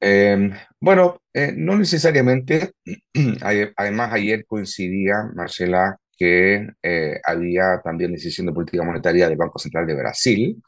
Em, 0.00 0.52
bueno, 0.80 1.20
eh, 1.32 1.52
no 1.56 1.76
necesariamente. 1.76 2.72
Además, 3.76 4.12
ayer 4.12 4.44
coincidía, 4.46 5.14
Marcela, 5.34 5.96
que 6.16 6.68
eh, 6.82 7.20
había 7.24 7.80
también 7.82 8.12
decisión 8.12 8.46
de 8.46 8.52
política 8.52 8.84
monetaria 8.84 9.28
del 9.28 9.38
Banco 9.38 9.58
Central 9.58 9.86
de 9.86 9.94
Brasil, 9.94 10.62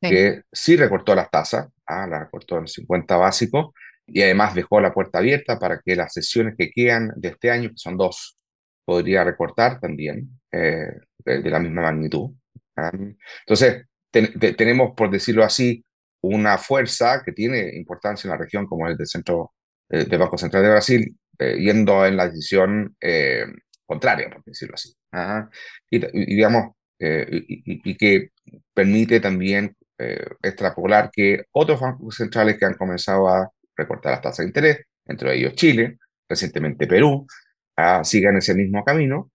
que 0.00 0.42
sí 0.50 0.76
recortó 0.76 1.14
las 1.14 1.30
tasas, 1.30 1.68
ah, 1.86 2.08
la 2.08 2.18
recortó 2.18 2.58
en 2.58 2.66
50 2.66 3.16
básicos, 3.16 3.72
y 4.06 4.22
además 4.22 4.54
dejó 4.54 4.80
la 4.80 4.92
puerta 4.92 5.18
abierta 5.18 5.58
para 5.58 5.80
que 5.80 5.96
las 5.96 6.12
sesiones 6.12 6.54
que 6.56 6.70
quedan 6.70 7.12
de 7.16 7.28
este 7.28 7.50
año, 7.50 7.70
que 7.70 7.78
son 7.78 7.96
dos, 7.96 8.36
podría 8.84 9.24
recortar 9.24 9.80
también 9.80 10.40
eh, 10.50 10.92
de, 11.24 11.50
la 11.50 11.60
misma 11.60 11.82
magnitud. 11.82 12.30
¿ah? 12.76 12.92
Entonces, 13.40 13.86
tenemos, 14.10 14.92
por 14.96 15.10
decirlo 15.10 15.44
así, 15.44 15.84
una 16.22 16.58
fuerza 16.58 17.22
que 17.24 17.32
tiene 17.32 17.74
importancia 17.76 18.28
en 18.28 18.32
la 18.32 18.42
región, 18.42 18.66
como 18.66 18.86
el 18.86 18.96
del 18.96 19.06
Centro 19.06 19.52
eh, 19.88 20.04
del 20.04 20.18
Banco 20.18 20.38
Central 20.38 20.62
de 20.62 20.70
Brasil, 20.70 21.16
eh, 21.38 21.56
yendo 21.58 22.04
en 22.06 22.16
la 22.16 22.28
decisión 22.28 22.96
contraria, 23.86 24.30
por 24.30 24.44
decirlo 24.44 24.74
así. 24.74 24.94
¿ah? 25.12 25.48
Y, 25.90 25.98
digamos, 26.26 26.74
y, 26.98 27.90
y, 27.90 27.96
que 27.96 28.30
permite 28.72 29.18
también 29.18 29.76
extrapolar 30.42 31.10
que 31.12 31.44
otros 31.52 31.80
bancos 31.80 32.16
centrales 32.16 32.58
que 32.58 32.64
han 32.64 32.74
comenzado 32.74 33.28
a 33.28 33.50
recortar 33.82 34.12
las 34.12 34.22
tasas 34.22 34.38
de 34.38 34.46
interés, 34.46 34.78
entre 35.06 35.34
ellos 35.34 35.54
Chile, 35.54 35.98
recientemente 36.28 36.86
Perú, 36.86 37.26
ah, 37.76 38.02
sigan 38.04 38.36
ese 38.36 38.54
mismo 38.54 38.84
camino. 38.84 39.30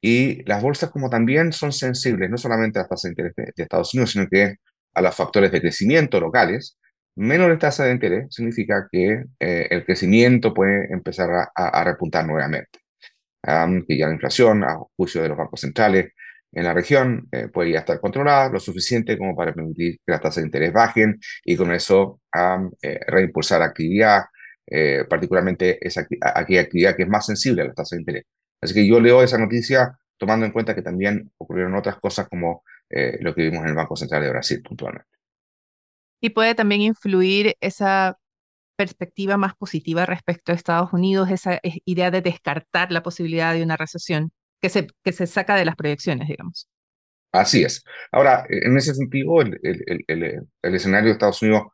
Y 0.00 0.42
las 0.44 0.62
bolsas 0.62 0.90
como 0.90 1.08
también 1.08 1.52
son 1.52 1.72
sensibles, 1.72 2.28
no 2.28 2.36
solamente 2.36 2.78
a 2.78 2.82
las 2.82 2.88
tasas 2.88 3.02
de 3.04 3.08
interés 3.10 3.34
de, 3.36 3.62
Estados 3.62 3.94
Unidos, 3.94 4.10
sino 4.12 4.26
que 4.28 4.56
a 4.94 5.02
los 5.02 5.14
factores 5.14 5.52
de 5.52 5.60
crecimiento 5.60 6.20
locales, 6.20 6.76
menores 7.16 7.58
tasas 7.58 7.86
de 7.86 7.92
interés 7.92 8.26
significa 8.30 8.88
que 8.90 9.24
eh, 9.38 9.68
el 9.70 9.84
crecimiento 9.84 10.52
puede 10.52 10.92
empezar 10.92 11.30
a, 11.54 11.84
repuntar 11.84 12.26
nuevamente. 12.26 12.80
que 13.42 13.98
ya 13.98 14.06
la 14.08 14.14
inflación, 14.14 14.64
a 14.64 14.78
juicio 14.96 15.22
de 15.22 15.28
los 15.28 15.38
bancos 15.38 15.60
centrales 15.60 16.12
en 16.52 16.64
la 16.64 16.74
región, 16.74 17.28
eh, 17.32 17.48
ya 17.70 17.78
estar 17.78 18.00
controlada 18.00 18.50
lo 18.50 18.60
suficiente 18.60 19.16
como 19.16 19.34
para 19.34 19.54
permitir 19.54 19.98
que 20.04 20.12
las 20.12 20.20
tasas 20.20 20.42
de 20.42 20.48
interés 20.48 20.72
bajen 20.72 21.18
y 21.44 21.56
con 21.56 21.72
eso 21.72 22.20
eh, 22.82 23.00
reimpulsar 23.06 23.62
actividad, 23.62 24.24
particularmente 25.08 25.78
esa, 25.86 26.06
aquella 26.34 26.62
actividad 26.62 26.96
que 26.96 27.02
es 27.02 27.08
más 27.08 27.26
sensible 27.26 27.62
a 27.62 27.64
las 27.66 27.74
tasas 27.74 27.90
de 27.90 27.98
interés. 27.98 28.24
Así 28.60 28.74
que 28.74 28.86
yo 28.86 29.00
leo 29.00 29.22
esa 29.22 29.36
noticia 29.36 29.98
tomando 30.16 30.46
en 30.46 30.52
cuenta 30.52 30.74
que 30.74 30.82
también 30.82 31.30
ocurrieron 31.36 31.74
otras 31.74 31.96
cosas 31.98 32.28
como 32.28 32.62
lo 32.88 33.34
que 33.34 33.42
vimos 33.42 33.62
en 33.64 33.70
el 33.70 33.74
Banco 33.74 33.96
Central 33.96 34.22
de 34.22 34.30
Brasil 34.30 34.62
puntualmente. 34.62 35.08
Y 36.22 36.30
puede 36.30 36.54
también 36.54 36.82
influir 36.82 37.56
esa 37.60 38.18
perspectiva 38.76 39.36
más 39.36 39.54
positiva 39.56 40.06
respecto 40.06 40.52
a 40.52 40.54
Estados 40.54 40.92
Unidos, 40.92 41.30
esa 41.30 41.60
idea 41.84 42.10
de 42.10 42.22
descartar 42.22 42.92
la 42.92 43.02
posibilidad 43.02 43.52
de 43.52 43.62
una 43.62 43.76
recesión 43.76 44.32
que 44.62 44.68
se, 44.68 44.86
que 45.02 45.12
se 45.12 45.26
saca 45.26 45.56
de 45.56 45.64
las 45.64 45.76
proyecciones, 45.76 46.28
digamos. 46.28 46.68
Así 47.32 47.64
es. 47.64 47.82
Ahora, 48.12 48.46
en 48.48 48.76
ese 48.76 48.94
sentido, 48.94 49.40
el, 49.40 49.58
el, 49.62 50.04
el, 50.06 50.46
el, 50.62 50.74
escenario 50.74 51.08
de 51.08 51.12
Estados 51.12 51.42
Unidos 51.42 51.64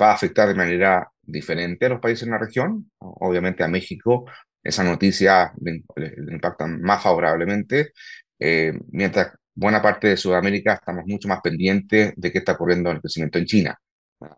va 0.00 0.10
a 0.10 0.14
afectar 0.14 0.48
de 0.48 0.54
manera 0.54 1.10
diferente 1.22 1.86
a 1.86 1.88
los 1.90 2.00
países 2.00 2.24
en 2.24 2.30
la 2.30 2.38
región. 2.38 2.90
Obviamente 2.98 3.64
a 3.64 3.68
México 3.68 4.26
esa 4.62 4.84
noticia 4.84 5.52
le, 5.60 5.82
impacta 6.30 6.66
más 6.66 7.02
favorablemente, 7.02 7.92
eh, 8.38 8.72
mientras 8.90 9.32
buena 9.54 9.82
parte 9.82 10.08
de 10.08 10.16
Sudamérica 10.16 10.74
estamos 10.74 11.04
mucho 11.06 11.26
más 11.26 11.40
pendientes 11.42 12.12
de 12.16 12.32
qué 12.32 12.38
está 12.38 12.52
ocurriendo 12.52 12.90
en 12.90 12.96
el 12.96 13.02
crecimiento 13.02 13.38
en 13.38 13.46
China, 13.46 13.78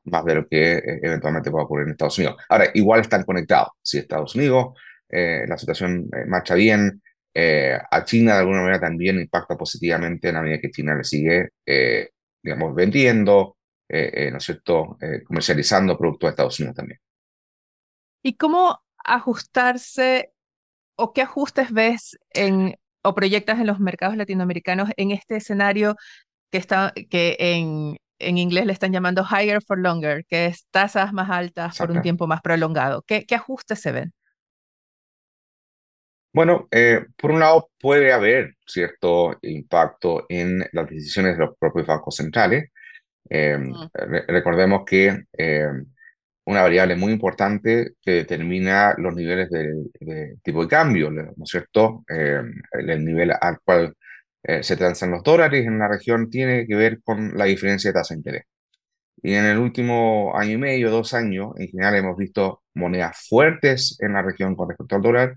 más 0.05 0.25
de 0.25 0.35
lo 0.35 0.49
que 0.49 0.77
eh, 0.77 1.01
eventualmente 1.03 1.51
pueda 1.51 1.65
ocurrir 1.65 1.87
en 1.87 1.93
Estados 1.93 2.19
Unidos. 2.19 2.37
Ahora, 2.49 2.71
igual 2.73 3.01
están 3.01 3.25
conectados. 3.25 3.69
Si 3.83 3.99
Estados 3.99 4.35
Unidos, 4.35 4.75
eh, 5.09 5.45
la 5.47 5.59
situación 5.59 6.09
eh, 6.13 6.25
marcha 6.27 6.55
bien, 6.55 7.03
a 7.35 8.05
China 8.05 8.35
de 8.35 8.41
alguna 8.41 8.61
manera 8.61 8.81
también 8.81 9.19
impacta 9.19 9.57
positivamente 9.57 10.29
en 10.29 10.35
la 10.35 10.43
medida 10.43 10.61
que 10.61 10.71
China 10.71 10.95
le 10.95 11.05
sigue, 11.05 11.51
digamos, 12.43 12.75
vendiendo, 12.75 13.57
¿no 13.89 14.37
es 14.39 14.45
cierto?, 14.45 14.97
comercializando 15.27 15.99
productos 15.99 16.29
de 16.29 16.31
Estados 16.31 16.61
Unidos 16.61 16.77
también. 16.77 17.01
¿Y 18.23 18.37
cómo 18.37 18.81
ajustarse 19.05 20.33
o 20.97 21.13
qué 21.13 21.23
ajustes 21.23 21.73
ves 21.73 22.17
en 22.31 22.75
o 23.03 23.15
proyectas 23.15 23.59
en 23.61 23.67
los 23.67 23.81
mercados 23.81 24.17
latinoamericanos 24.17 24.89
en 24.97 25.11
este 25.11 25.37
escenario 25.37 25.95
que, 26.51 26.59
está, 26.59 26.95
que 27.11 27.37
en, 27.39 27.99
en 28.19 28.39
inglés 28.39 28.65
le 28.65 28.73
están 28.73 28.93
llamando 28.93 29.27
higher 29.31 29.61
for 29.63 29.79
longer, 29.79 30.25
que 30.27 30.47
es 30.47 30.67
tasas 30.71 31.13
más 31.13 31.29
altas 31.29 31.77
por 31.77 31.91
un 31.91 32.01
tiempo 32.01 32.27
más 32.27 32.41
prolongado. 32.41 33.03
¿Qué, 33.07 33.27
qué 33.27 33.35
ajustes 33.35 33.81
se 33.81 33.93
ven? 33.93 34.15
Bueno, 36.35 36.69
eh, 36.71 37.07
por 37.17 37.31
un 37.31 37.41
lado 37.41 37.71
puede 37.81 38.13
haber 38.13 38.57
cierto 38.67 39.39
impacto 39.43 40.27
en 40.29 40.67
las 40.73 40.91
decisiones 40.91 41.39
de 41.39 41.47
los 41.47 41.57
propios 41.59 41.87
bancos 41.87 42.17
centrales. 42.17 42.71
Eh, 43.31 43.57
recordemos 44.29 44.83
que 44.85 45.27
eh, 45.33 45.69
una 46.47 46.63
variable 46.63 46.97
muy 46.97 47.13
importante 47.13 47.93
que 48.03 48.11
determina 48.11 48.95
los 48.99 49.15
niveles 49.15 49.49
de, 49.51 50.37
tipo 50.43 50.63
de 50.63 50.69
cambio, 50.69 51.11
¿no 51.11 51.23
es 51.23 51.51
cierto? 51.51 52.05
Eh, 52.09 52.43
el 52.73 53.05
nivel 53.05 53.33
al 53.41 53.61
cual 53.65 53.95
eh, 54.43 54.63
se 54.63 54.77
transan 54.77 55.13
los 55.13 55.23
dólares 55.23 55.65
en 55.67 55.79
la 55.79 55.89
región 55.89 56.29
tiene 56.29 56.67
que 56.67 56.75
ver 56.75 57.01
con 57.03 57.37
la 57.39 57.47
diferencia 57.47 57.91
de 57.91 57.95
tasa 57.95 58.15
de 58.15 58.19
interés. 58.19 58.43
Y 59.23 59.35
en 59.35 59.47
el 59.47 59.59
último 59.59 60.37
año 60.37 60.53
y 60.53 60.59
medio, 60.59 60.91
dos 60.91 61.15
años, 61.15 61.53
en 61.59 61.69
general 61.69 61.95
hemos 61.95 62.17
visto 62.17 62.63
monedas 62.75 63.27
fuertes 63.29 63.97
en 64.01 64.13
la 64.13 64.23
región 64.23 64.55
con 64.55 64.69
respecto 64.69 64.97
al 64.97 65.03
dólar. 65.03 65.35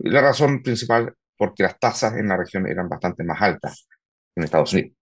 La 0.00 0.20
razón 0.20 0.62
principal 0.62 1.14
porque 1.36 1.62
las 1.62 1.78
tasas 1.78 2.16
en 2.16 2.28
la 2.28 2.36
región 2.36 2.66
eran 2.66 2.88
bastante 2.88 3.24
más 3.24 3.40
altas 3.42 3.88
en 4.36 4.44
Estados 4.44 4.72
Unidos. 4.72 4.92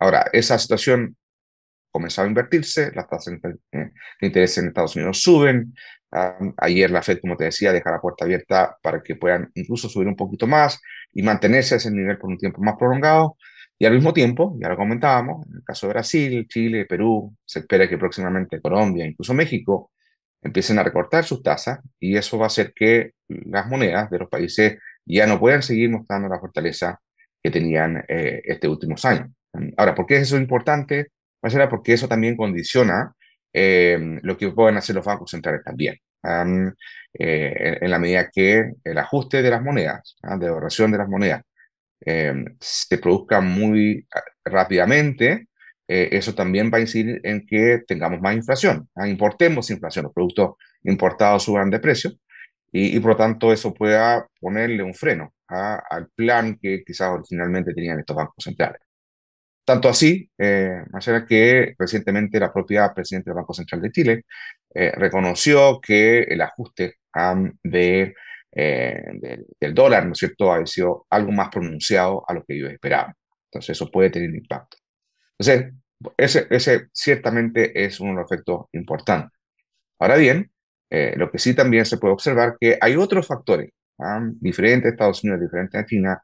ahora, 0.00 0.26
esa 0.32 0.58
situación 0.58 1.16
comenzado 1.90 2.26
a 2.26 2.28
invertirse, 2.28 2.92
las 2.94 3.08
tasas 3.08 3.40
de 3.42 3.90
interés 4.20 4.58
en 4.58 4.68
Estados 4.68 4.94
Unidos 4.96 5.20
suben. 5.22 5.74
ayer 6.58 6.90
la 6.90 7.02
Fed, 7.02 7.18
como 7.20 7.36
te 7.36 7.44
decía, 7.44 7.72
deja 7.72 7.90
la 7.90 8.00
puerta 8.00 8.24
abierta 8.24 8.76
para 8.82 9.02
que 9.02 9.16
puedan 9.16 9.50
incluso 9.54 9.88
subir 9.88 10.08
un 10.08 10.16
poquito 10.16 10.46
más 10.46 10.80
y 11.12 11.22
mantenerse 11.22 11.74
a 11.74 11.76
ese 11.78 11.90
nivel 11.90 12.18
por 12.18 12.30
un 12.30 12.38
tiempo 12.38 12.62
más 12.62 12.76
prolongado. 12.78 13.36
Y 13.78 13.86
al 13.86 13.94
mismo 13.94 14.12
tiempo, 14.12 14.56
ya 14.60 14.68
lo 14.68 14.76
comentábamos, 14.76 15.46
en 15.46 15.56
el 15.56 15.64
caso 15.64 15.86
de 15.86 15.92
Brasil, 15.92 16.46
Chile, 16.48 16.86
Perú, 16.86 17.36
se 17.44 17.60
espera 17.60 17.88
que 17.88 17.96
próximamente 17.98 18.60
Colombia, 18.60 19.06
incluso 19.06 19.34
México, 19.34 19.92
empiecen 20.42 20.78
a 20.78 20.82
recortar 20.82 21.24
sus 21.24 21.42
tasas 21.42 21.80
y 21.98 22.16
eso 22.16 22.38
va 22.38 22.44
a 22.44 22.48
hacer 22.48 22.72
que 22.74 23.12
las 23.28 23.66
monedas 23.66 24.10
de 24.10 24.18
los 24.18 24.28
países 24.28 24.78
ya 25.04 25.26
no 25.26 25.38
puedan 25.38 25.62
seguir 25.62 25.90
mostrando 25.90 26.28
la 26.28 26.38
fortaleza 26.38 27.00
que 27.42 27.50
tenían 27.50 28.04
eh, 28.08 28.42
estos 28.44 28.70
últimos 28.70 29.04
años. 29.04 29.28
Ahora, 29.76 29.94
¿por 29.94 30.06
qué 30.06 30.16
es 30.16 30.22
eso 30.22 30.36
importante? 30.36 31.08
será 31.48 31.68
porque 31.68 31.92
eso 31.94 32.08
también 32.08 32.36
condiciona 32.36 33.12
eh, 33.52 34.18
lo 34.22 34.36
que 34.36 34.50
pueden 34.50 34.76
hacer 34.76 34.94
los 34.96 35.04
bancos 35.04 35.30
centrales 35.30 35.62
también. 35.64 35.96
Eh, 37.14 37.78
en 37.80 37.90
la 37.90 37.98
medida 37.98 38.30
que 38.30 38.72
el 38.84 38.98
ajuste 38.98 39.42
de 39.42 39.50
las 39.50 39.62
monedas, 39.62 40.16
¿ah? 40.22 40.36
de 40.36 40.46
evaluación 40.46 40.92
de 40.92 40.98
las 40.98 41.08
monedas, 41.08 41.42
eh, 42.04 42.44
se 42.60 42.98
produzca 42.98 43.40
muy 43.40 44.06
ah, 44.14 44.22
rápidamente, 45.88 46.08
eso 46.12 46.34
también 46.34 46.70
va 46.72 46.78
a 46.78 46.80
incidir 46.82 47.20
en 47.24 47.46
que 47.46 47.82
tengamos 47.86 48.20
más 48.20 48.34
inflación, 48.36 48.88
¿ah? 48.94 49.08
importemos 49.08 49.70
inflación, 49.70 50.04
los 50.04 50.12
productos 50.14 50.56
importados 50.84 51.44
suban 51.44 51.70
de 51.70 51.80
precio 51.80 52.12
y, 52.72 52.98
por 53.00 53.12
lo 53.12 53.16
tanto 53.16 53.52
eso 53.52 53.72
pueda 53.74 54.26
ponerle 54.40 54.82
un 54.82 54.94
freno 54.94 55.32
al 55.48 56.08
plan 56.14 56.58
que 56.60 56.84
quizás 56.84 57.10
originalmente 57.10 57.74
tenían 57.74 57.98
estos 58.00 58.16
bancos 58.16 58.44
centrales. 58.44 58.80
Tanto 59.64 59.88
así, 59.88 60.30
eh, 60.38 60.82
que 61.28 61.74
recientemente 61.78 62.40
la 62.40 62.52
propia 62.52 62.92
presidenta 62.94 63.30
del 63.30 63.36
Banco 63.36 63.54
Central 63.54 63.82
de 63.82 63.92
Chile 63.92 64.24
eh, 64.74 64.92
reconoció 64.96 65.80
que 65.80 66.20
el 66.22 66.40
ajuste 66.40 66.96
de, 67.62 68.14
eh, 68.52 69.02
del 69.60 69.74
dólar, 69.74 70.06
¿no 70.06 70.12
es 70.12 70.18
cierto?, 70.18 70.52
ha 70.52 70.64
sido 70.66 71.06
algo 71.10 71.32
más 71.32 71.50
pronunciado 71.50 72.24
a 72.26 72.34
lo 72.34 72.44
que 72.44 72.54
ellos 72.56 72.70
esperaban. 72.72 73.14
Entonces, 73.50 73.70
eso 73.76 73.90
puede 73.90 74.10
tener 74.10 74.30
impacto. 74.34 74.77
Entonces, 75.38 75.74
ese, 76.16 76.46
ese 76.50 76.88
ciertamente 76.92 77.84
es 77.84 78.00
un 78.00 78.18
efecto 78.18 78.68
importante. 78.72 79.34
Ahora 79.98 80.16
bien, 80.16 80.50
eh, 80.90 81.14
lo 81.16 81.30
que 81.30 81.38
sí 81.38 81.54
también 81.54 81.84
se 81.84 81.98
puede 81.98 82.14
observar 82.14 82.56
que 82.60 82.78
hay 82.80 82.96
otros 82.96 83.26
factores 83.26 83.70
diferentes 84.40 84.86
a 84.86 84.92
Estados 84.92 85.24
Unidos, 85.24 85.40
diferentes 85.40 85.80
a 85.80 85.84
China, 85.84 86.22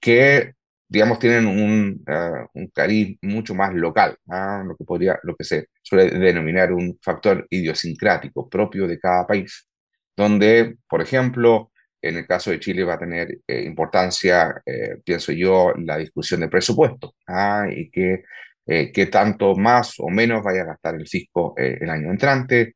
que 0.00 0.54
digamos, 0.90 1.20
tienen 1.20 1.46
un, 1.46 2.04
uh, 2.08 2.46
un 2.54 2.66
cariz 2.68 3.16
mucho 3.22 3.54
más 3.54 3.72
local, 3.72 4.16
¿ah? 4.28 4.64
lo, 4.66 4.76
que 4.76 4.84
podría, 4.84 5.20
lo 5.22 5.36
que 5.36 5.44
se 5.44 5.68
suele 5.82 6.10
denominar 6.18 6.72
un 6.72 6.98
factor 7.00 7.46
idiosincrático 7.48 8.48
propio 8.50 8.88
de 8.88 8.98
cada 8.98 9.24
país, 9.24 9.68
donde, 10.16 10.78
por 10.88 11.00
ejemplo, 11.00 11.70
en 12.02 12.16
el 12.16 12.26
caso 12.26 12.50
de 12.50 12.58
Chile 12.58 12.82
va 12.82 12.94
a 12.94 12.98
tener 12.98 13.38
eh, 13.46 13.62
importancia, 13.62 14.60
eh, 14.66 14.96
pienso 15.04 15.30
yo, 15.30 15.72
la 15.76 15.96
discusión 15.96 16.40
de 16.40 16.48
presupuesto 16.48 17.14
¿ah? 17.28 17.66
y 17.70 17.88
que, 17.88 18.24
eh, 18.66 18.92
que 18.92 19.06
tanto 19.06 19.56
más 19.56 19.94
o 19.98 20.08
menos 20.08 20.42
vaya 20.42 20.62
a 20.62 20.66
gastar 20.66 20.94
el 20.96 21.06
fisco 21.06 21.54
el 21.56 21.90
año 21.90 22.10
entrante. 22.10 22.74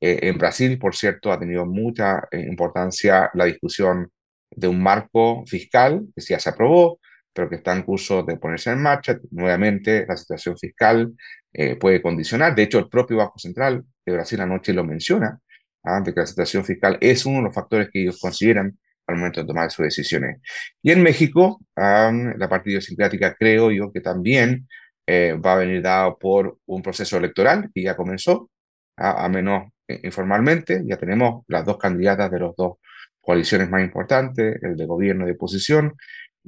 en 0.00 0.38
Brasil, 0.38 0.78
por 0.78 0.94
cierto, 0.94 1.32
ha 1.32 1.38
tenido 1.38 1.66
mucha 1.66 2.22
importancia 2.32 3.30
la 3.34 3.46
discusión 3.46 4.10
de 4.50 4.68
un 4.68 4.82
marco 4.82 5.44
fiscal 5.46 6.06
que 6.14 6.22
ya 6.22 6.38
se 6.38 6.50
aprobó, 6.50 7.00
pero 7.32 7.48
que 7.48 7.56
está 7.56 7.74
en 7.74 7.82
curso 7.82 8.22
de 8.22 8.38
ponerse 8.38 8.70
en 8.70 8.80
marcha. 8.80 9.18
Nuevamente, 9.30 10.06
la 10.08 10.16
situación 10.16 10.56
fiscal 10.56 11.12
eh, 11.52 11.76
puede 11.76 12.00
condicionar. 12.00 12.54
De 12.54 12.62
hecho, 12.62 12.78
el 12.78 12.88
propio 12.88 13.18
Banco 13.18 13.38
Central 13.38 13.84
de 14.04 14.12
Brasil 14.12 14.40
anoche 14.40 14.72
lo 14.72 14.84
menciona, 14.84 15.38
¿ah? 15.84 16.00
de 16.00 16.14
que 16.14 16.20
la 16.20 16.26
situación 16.26 16.64
fiscal 16.64 16.96
es 17.00 17.26
uno 17.26 17.38
de 17.38 17.44
los 17.44 17.54
factores 17.54 17.90
que 17.92 18.02
ellos 18.02 18.18
consideran 18.20 18.78
al 19.06 19.16
momento 19.16 19.40
de 19.40 19.46
tomar 19.46 19.70
sus 19.70 19.84
decisiones. 19.84 20.40
Y 20.82 20.90
en 20.90 21.02
México, 21.02 21.60
la 21.76 22.48
parte 22.48 22.70
idiosincrática 22.70 23.34
creo 23.34 23.70
yo 23.70 23.92
que 23.92 24.00
también 24.00 24.66
eh, 25.06 25.34
va 25.34 25.54
a 25.54 25.56
venir 25.56 25.82
dado 25.82 26.18
por 26.18 26.58
un 26.66 26.82
proceso 26.82 27.16
electoral 27.16 27.70
que 27.74 27.82
ya 27.82 27.96
comenzó, 27.96 28.50
¿ah? 28.96 29.24
a 29.24 29.28
menos 29.28 29.70
eh, 29.88 30.00
informalmente. 30.04 30.82
Ya 30.84 30.96
tenemos 30.96 31.44
las 31.48 31.64
dos 31.64 31.78
candidatas 31.78 32.30
de 32.30 32.40
los 32.40 32.56
dos 32.56 32.78
coaliciones 33.20 33.68
más 33.70 33.82
importantes, 33.82 34.62
el 34.62 34.76
de 34.76 34.86
gobierno 34.86 35.24
y 35.24 35.26
de 35.28 35.32
oposición, 35.32 35.94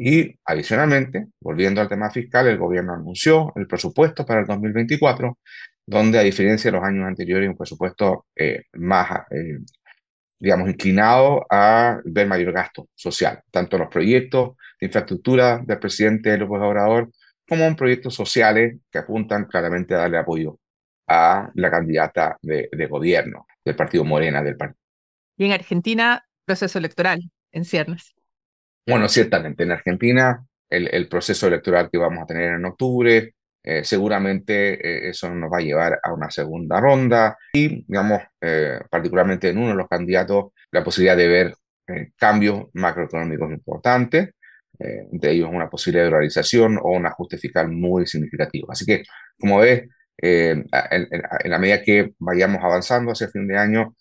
y 0.00 0.38
adicionalmente, 0.44 1.26
volviendo 1.40 1.80
al 1.80 1.88
tema 1.88 2.08
fiscal, 2.08 2.46
el 2.46 2.56
gobierno 2.56 2.94
anunció 2.94 3.52
el 3.56 3.66
presupuesto 3.66 4.24
para 4.24 4.40
el 4.40 4.46
2024, 4.46 5.38
donde 5.84 6.20
a 6.20 6.22
diferencia 6.22 6.70
de 6.70 6.76
los 6.76 6.86
años 6.86 7.04
anteriores, 7.06 7.48
un 7.48 7.56
presupuesto 7.56 8.26
eh, 8.36 8.62
más, 8.74 9.10
eh, 9.32 9.58
digamos, 10.38 10.68
inclinado 10.68 11.44
a 11.50 12.00
ver 12.04 12.28
mayor 12.28 12.52
gasto 12.52 12.88
social, 12.94 13.42
tanto 13.50 13.74
en 13.74 13.82
los 13.82 13.90
proyectos 13.90 14.56
de 14.80 14.86
infraestructura 14.86 15.58
del 15.66 15.78
presidente 15.80 16.38
López 16.38 16.62
Obrador 16.62 17.10
como 17.48 17.74
proyectos 17.74 18.14
sociales 18.14 18.76
que 18.90 18.98
apuntan 18.98 19.46
claramente 19.46 19.94
a 19.94 19.98
darle 19.98 20.18
apoyo 20.18 20.58
a 21.08 21.50
la 21.54 21.70
candidata 21.70 22.36
de, 22.42 22.68
gobierno 22.88 23.46
del 23.64 23.74
partido 23.74 24.04
Morena 24.04 24.42
del 24.42 24.56
partido. 24.56 24.78
Y 25.36 25.46
en 25.46 25.52
Argentina, 25.52 26.26
proceso 26.44 26.78
electoral 26.78 27.22
en 27.52 27.64
ciernes. 27.64 28.14
Bueno, 28.86 29.08
ciertamente, 29.08 29.62
en 29.62 29.72
Argentina 29.72 30.44
el, 30.68 31.08
proceso 31.08 31.46
electoral 31.46 31.88
que 31.90 31.98
vamos 31.98 32.22
a 32.22 32.26
tener 32.26 32.54
en 32.54 32.64
octubre, 32.66 33.34
eh, 33.62 33.84
seguramente 33.84 34.74
eh, 34.74 35.10
eso 35.10 35.34
nos 35.34 35.50
va 35.50 35.58
a 35.58 35.62
llevar 35.62 35.98
a 36.02 36.12
una 36.12 36.30
segunda 36.30 36.80
ronda 36.80 37.36
y, 37.52 37.84
digamos, 37.86 38.22
eh, 38.40 38.80
particularmente 38.90 39.48
en 39.48 39.58
uno 39.58 39.68
de 39.68 39.74
los 39.74 39.88
candidatos, 39.88 40.52
la 40.70 40.84
posibilidad 40.84 41.16
de 41.16 41.28
ver 41.28 41.54
cambios 42.16 42.66
macroeconómicos 42.74 43.50
importantes, 43.50 44.34
entre 44.78 45.32
ellos 45.32 45.50
una 45.52 45.68
posible 45.68 46.02
dolarización 46.02 46.78
o 46.78 46.92
un 46.92 47.06
ajuste 47.06 47.38
fiscal 47.38 47.68
muy 47.68 48.06
significativo. 48.06 48.70
Así 48.70 48.84
que, 48.86 49.02
como 49.38 49.58
ves, 49.58 49.88
en, 50.18 50.66
la 51.44 51.58
medida 51.58 51.82
que 51.82 52.12
vayamos 52.18 52.62
avanzando 52.62 53.12
hacia 53.12 53.26
el 53.26 53.32
fin 53.32 53.48
de 53.48 53.58
año, 53.58 53.94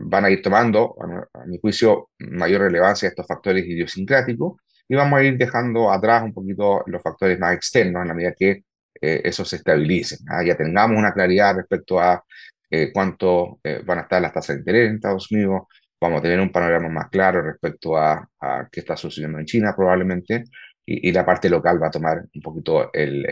van 0.00 0.24
a 0.24 0.30
ir 0.30 0.42
tomando, 0.42 0.94
a, 1.34 1.44
mi 1.46 1.58
juicio, 1.60 2.10
mayor 2.18 2.62
relevancia 2.62 3.08
estos 3.08 3.26
factores 3.26 3.66
idiosincráticos 3.66 4.56
y 4.88 4.94
vamos 4.94 5.20
a 5.20 5.22
ir 5.22 5.36
dejando 5.36 5.92
atrás 5.92 6.22
un 6.22 6.32
poquito 6.32 6.82
los 6.86 7.02
factores 7.02 7.38
más 7.38 7.54
externos 7.54 8.02
en 8.02 8.08
la 8.08 8.14
medida 8.14 8.34
que 8.34 8.64
eh, 9.00 9.20
eso 9.24 9.44
se 9.44 9.56
estabilice. 9.56 10.18
¿ah? 10.28 10.42
Ya 10.44 10.56
tengamos 10.56 10.98
una 10.98 11.12
claridad 11.12 11.56
respecto 11.56 12.00
a 12.00 12.24
eh, 12.70 12.90
cuánto 12.92 13.60
eh, 13.62 13.82
van 13.84 13.98
a 13.98 14.02
estar 14.02 14.20
las 14.22 14.32
tasas 14.32 14.56
de 14.56 14.60
interés 14.60 14.88
en 14.88 14.96
Estados 14.96 15.30
Unidos, 15.30 15.62
vamos 16.00 16.20
a 16.20 16.22
tener 16.22 16.40
un 16.40 16.52
panorama 16.52 16.88
más 16.88 17.08
claro 17.10 17.42
respecto 17.42 17.96
a, 17.96 18.28
a 18.40 18.68
qué 18.70 18.80
está 18.80 18.96
sucediendo 18.96 19.38
en 19.38 19.46
China 19.46 19.74
probablemente, 19.76 20.44
y, 20.90 21.12
la 21.12 21.26
parte 21.26 21.50
local 21.50 21.82
va 21.82 21.88
a 21.88 21.90
tomar 21.90 22.24
un 22.34 22.40
poquito 22.40 22.90
el, 22.94 23.26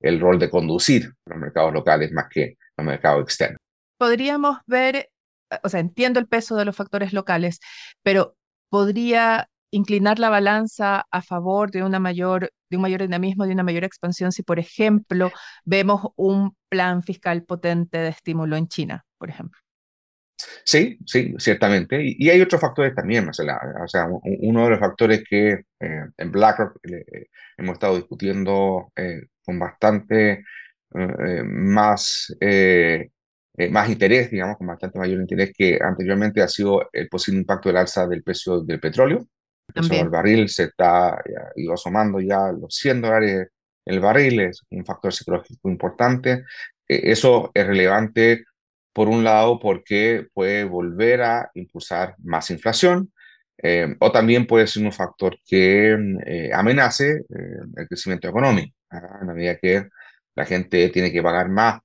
el 0.00 0.20
rol 0.20 0.38
de 0.38 0.48
conducir 0.48 1.12
los 1.26 1.38
mercados 1.38 1.72
locales 1.72 2.10
más 2.12 2.26
que 2.30 2.56
los 2.76 2.86
mercados 2.86 3.22
externos. 3.22 3.58
Podríamos 3.98 4.58
ver, 4.66 5.10
o 5.62 5.68
sea, 5.68 5.80
entiendo 5.80 6.20
el 6.20 6.26
peso 6.26 6.56
de 6.56 6.64
los 6.64 6.74
factores 6.74 7.12
locales, 7.12 7.60
pero 8.02 8.34
podría 8.70 9.48
inclinar 9.70 10.18
la 10.18 10.30
balanza 10.30 11.06
a 11.10 11.22
favor 11.22 11.70
de, 11.70 11.82
una 11.82 11.98
mayor, 11.98 12.50
de 12.70 12.76
un 12.76 12.82
mayor 12.82 13.02
dinamismo, 13.02 13.46
de 13.46 13.52
una 13.52 13.62
mayor 13.62 13.84
expansión, 13.84 14.32
si, 14.32 14.42
por 14.42 14.58
ejemplo, 14.58 15.30
vemos 15.64 16.02
un 16.16 16.56
plan 16.68 17.02
fiscal 17.02 17.42
potente 17.44 17.98
de 17.98 18.08
estímulo 18.08 18.56
en 18.56 18.68
China, 18.68 19.04
por 19.18 19.28
ejemplo. 19.28 19.60
Sí, 20.64 20.98
sí, 21.06 21.34
ciertamente. 21.38 22.00
Y, 22.02 22.28
hay 22.28 22.40
otros 22.40 22.60
factores 22.60 22.94
también, 22.94 23.28
O 23.28 23.32
sea, 23.32 24.06
uno 24.40 24.64
de 24.64 24.70
los 24.70 24.80
factores 24.80 25.24
que 25.28 25.50
eh, 25.80 26.04
en 26.16 26.30
BlackRock 26.32 26.78
eh, 26.84 27.26
hemos 27.56 27.74
estado 27.74 27.96
discutiendo 27.96 28.92
eh, 28.96 29.22
con 29.44 29.58
bastante 29.58 30.44
más, 31.44 32.34
más 33.70 33.90
interés, 33.90 34.30
digamos, 34.30 34.56
con 34.56 34.66
bastante 34.68 34.98
mayor 34.98 35.20
interés 35.20 35.52
que 35.56 35.78
anteriormente 35.80 36.40
ha 36.40 36.48
sido 36.48 36.88
el 36.92 37.08
posible 37.08 37.40
impacto 37.40 37.68
del 37.68 37.78
alza 37.78 38.06
del 38.06 38.22
precio 38.22 38.62
del 38.62 38.80
petróleo. 38.80 39.26
El 39.74 40.08
barril 40.08 40.48
se 40.48 40.64
está 40.64 41.20
ido 41.56 41.74
asomando 41.74 42.20
ya 42.20 42.50
los 42.52 42.74
100 42.74 43.02
dólares 43.02 43.48
el 43.86 44.00
barril, 44.00 44.40
es 44.40 44.62
un 44.70 44.84
factor 44.84 45.12
psicológico 45.12 45.70
importante. 45.70 46.44
E, 46.88 47.12
eso 47.12 47.50
es 47.54 47.66
relevante, 47.66 48.44
por 48.96 49.08
un 49.08 49.22
lado, 49.24 49.60
porque 49.60 50.26
puede 50.32 50.64
volver 50.64 51.22
a 51.22 51.50
impulsar 51.54 52.16
más 52.24 52.50
inflación, 52.50 53.12
eh, 53.62 53.94
o 54.00 54.10
también 54.10 54.46
puede 54.46 54.66
ser 54.66 54.84
un 54.84 54.92
factor 54.92 55.38
que 55.46 55.96
eh, 56.26 56.50
amenace 56.54 57.10
eh, 57.28 57.58
el 57.76 57.88
crecimiento 57.88 58.28
económico, 58.28 58.74
¿ah? 58.90 59.18
a 59.20 59.24
medida 59.26 59.58
que 59.58 59.88
la 60.34 60.46
gente 60.46 60.88
tiene 60.88 61.12
que 61.12 61.22
pagar 61.22 61.50
más 61.50 61.80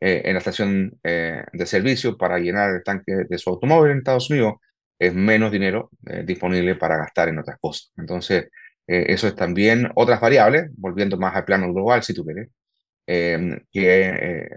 en 0.00 0.32
la 0.32 0.38
estación 0.38 0.96
de 1.02 1.66
servicio 1.66 2.16
para 2.16 2.38
llenar 2.38 2.70
el 2.70 2.84
tanque 2.84 3.24
de 3.28 3.38
su 3.38 3.50
automóvil 3.50 3.90
en 3.90 3.98
Estados 3.98 4.30
Unidos 4.30 4.54
es 4.98 5.14
menos 5.14 5.52
dinero 5.52 5.90
eh, 6.06 6.24
disponible 6.26 6.74
para 6.76 6.96
gastar 6.96 7.28
en 7.28 7.38
otras 7.38 7.58
cosas. 7.60 7.92
Entonces, 7.96 8.48
eh, 8.86 9.06
eso 9.08 9.28
es 9.28 9.34
también 9.34 9.90
otras 9.94 10.20
variables, 10.20 10.70
volviendo 10.76 11.16
más 11.18 11.34
al 11.36 11.44
plano 11.44 11.72
global, 11.72 12.02
si 12.02 12.14
tú 12.14 12.24
quieres, 12.24 12.48
em, 13.08 13.58
que 13.72 14.00
eh, 14.08 14.48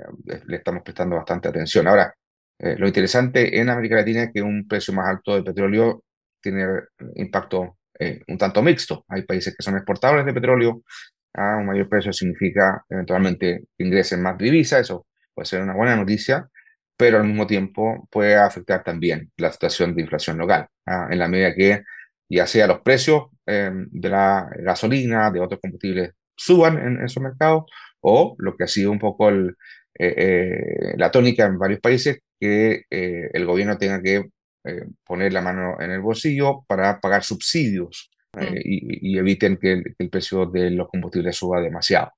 le 0.45 0.57
estamos 0.57 0.83
prestando 0.83 1.15
bastante 1.15 1.47
atención. 1.47 1.87
Ahora, 1.87 2.13
lo 2.59 2.85
interesante 2.85 3.59
en 3.59 3.69
América 3.69 3.95
Latina 3.95 4.23
es 4.23 4.31
que 4.31 4.41
un 4.41 4.67
precio 4.67 4.93
más 4.93 5.07
alto 5.07 5.35
de 5.35 5.41
petróleo 5.41 6.03
tiene 6.39 6.67
impacto 7.15 7.79
un 8.27 8.37
tanto 8.37 8.61
mixto. 8.61 9.03
Hay 9.07 9.23
países 9.23 9.55
que 9.55 9.63
son 9.63 9.77
exportadores 9.77 10.25
de 10.25 10.33
petróleo, 10.33 10.83
a 11.33 11.57
un 11.57 11.65
mayor 11.65 11.87
precio 11.87 12.11
significa 12.13 12.83
eventualmente 12.89 13.63
que 13.77 13.83
ingresen 13.83 14.21
más 14.21 14.37
divisas, 14.37 14.81
eso 14.81 15.07
puede 15.33 15.45
ser 15.45 15.61
una 15.61 15.73
buena 15.75 15.95
noticia, 15.95 16.47
pero 16.97 17.17
al 17.17 17.25
mismo 17.25 17.47
tiempo 17.47 18.07
puede 18.11 18.35
afectar 18.35 18.83
también 18.83 19.31
la 19.37 19.51
situación 19.51 19.95
de 19.95 20.01
inflación 20.01 20.37
local, 20.37 20.67
¿ah? 20.85 21.07
en 21.09 21.19
la 21.19 21.27
medida 21.27 21.55
que 21.55 21.83
ya 22.29 22.47
sea 22.47 22.67
los 22.67 22.81
precios 22.81 23.23
em, 23.45 23.87
de 23.91 24.09
la 24.09 24.49
gasolina, 24.57 25.31
de 25.31 25.39
otros 25.39 25.59
combustibles 25.61 26.11
suban 26.35 26.77
en 26.77 27.03
esos 27.03 27.21
mercados, 27.21 27.65
o 28.01 28.35
lo 28.39 28.55
que 28.55 28.65
ha 28.65 28.67
sido 28.67 28.91
un 28.91 28.99
poco 28.99 29.29
el, 29.29 29.55
eh, 29.97 30.13
eh, 30.17 30.93
la 30.97 31.11
tónica 31.11 31.45
en 31.45 31.57
varios 31.57 31.79
países, 31.79 32.19
que 32.39 32.85
eh, 32.89 33.29
el 33.33 33.45
gobierno 33.45 33.77
tenga 33.77 34.01
que 34.01 34.29
poner 35.03 35.33
la 35.33 35.41
mano 35.41 35.81
en 35.81 35.89
el 35.89 36.01
bolsillo 36.01 36.63
para 36.67 36.99
pagar 36.99 37.23
subsidios 37.23 38.11
mm. 38.33 38.41
y, 38.63 39.17
eviten 39.17 39.57
que 39.57 39.81
el 39.97 40.09
precio 40.11 40.45
de 40.45 40.69
los 40.69 40.87
combustibles 40.87 41.35
suba 41.35 41.59
demasiado 41.61 42.11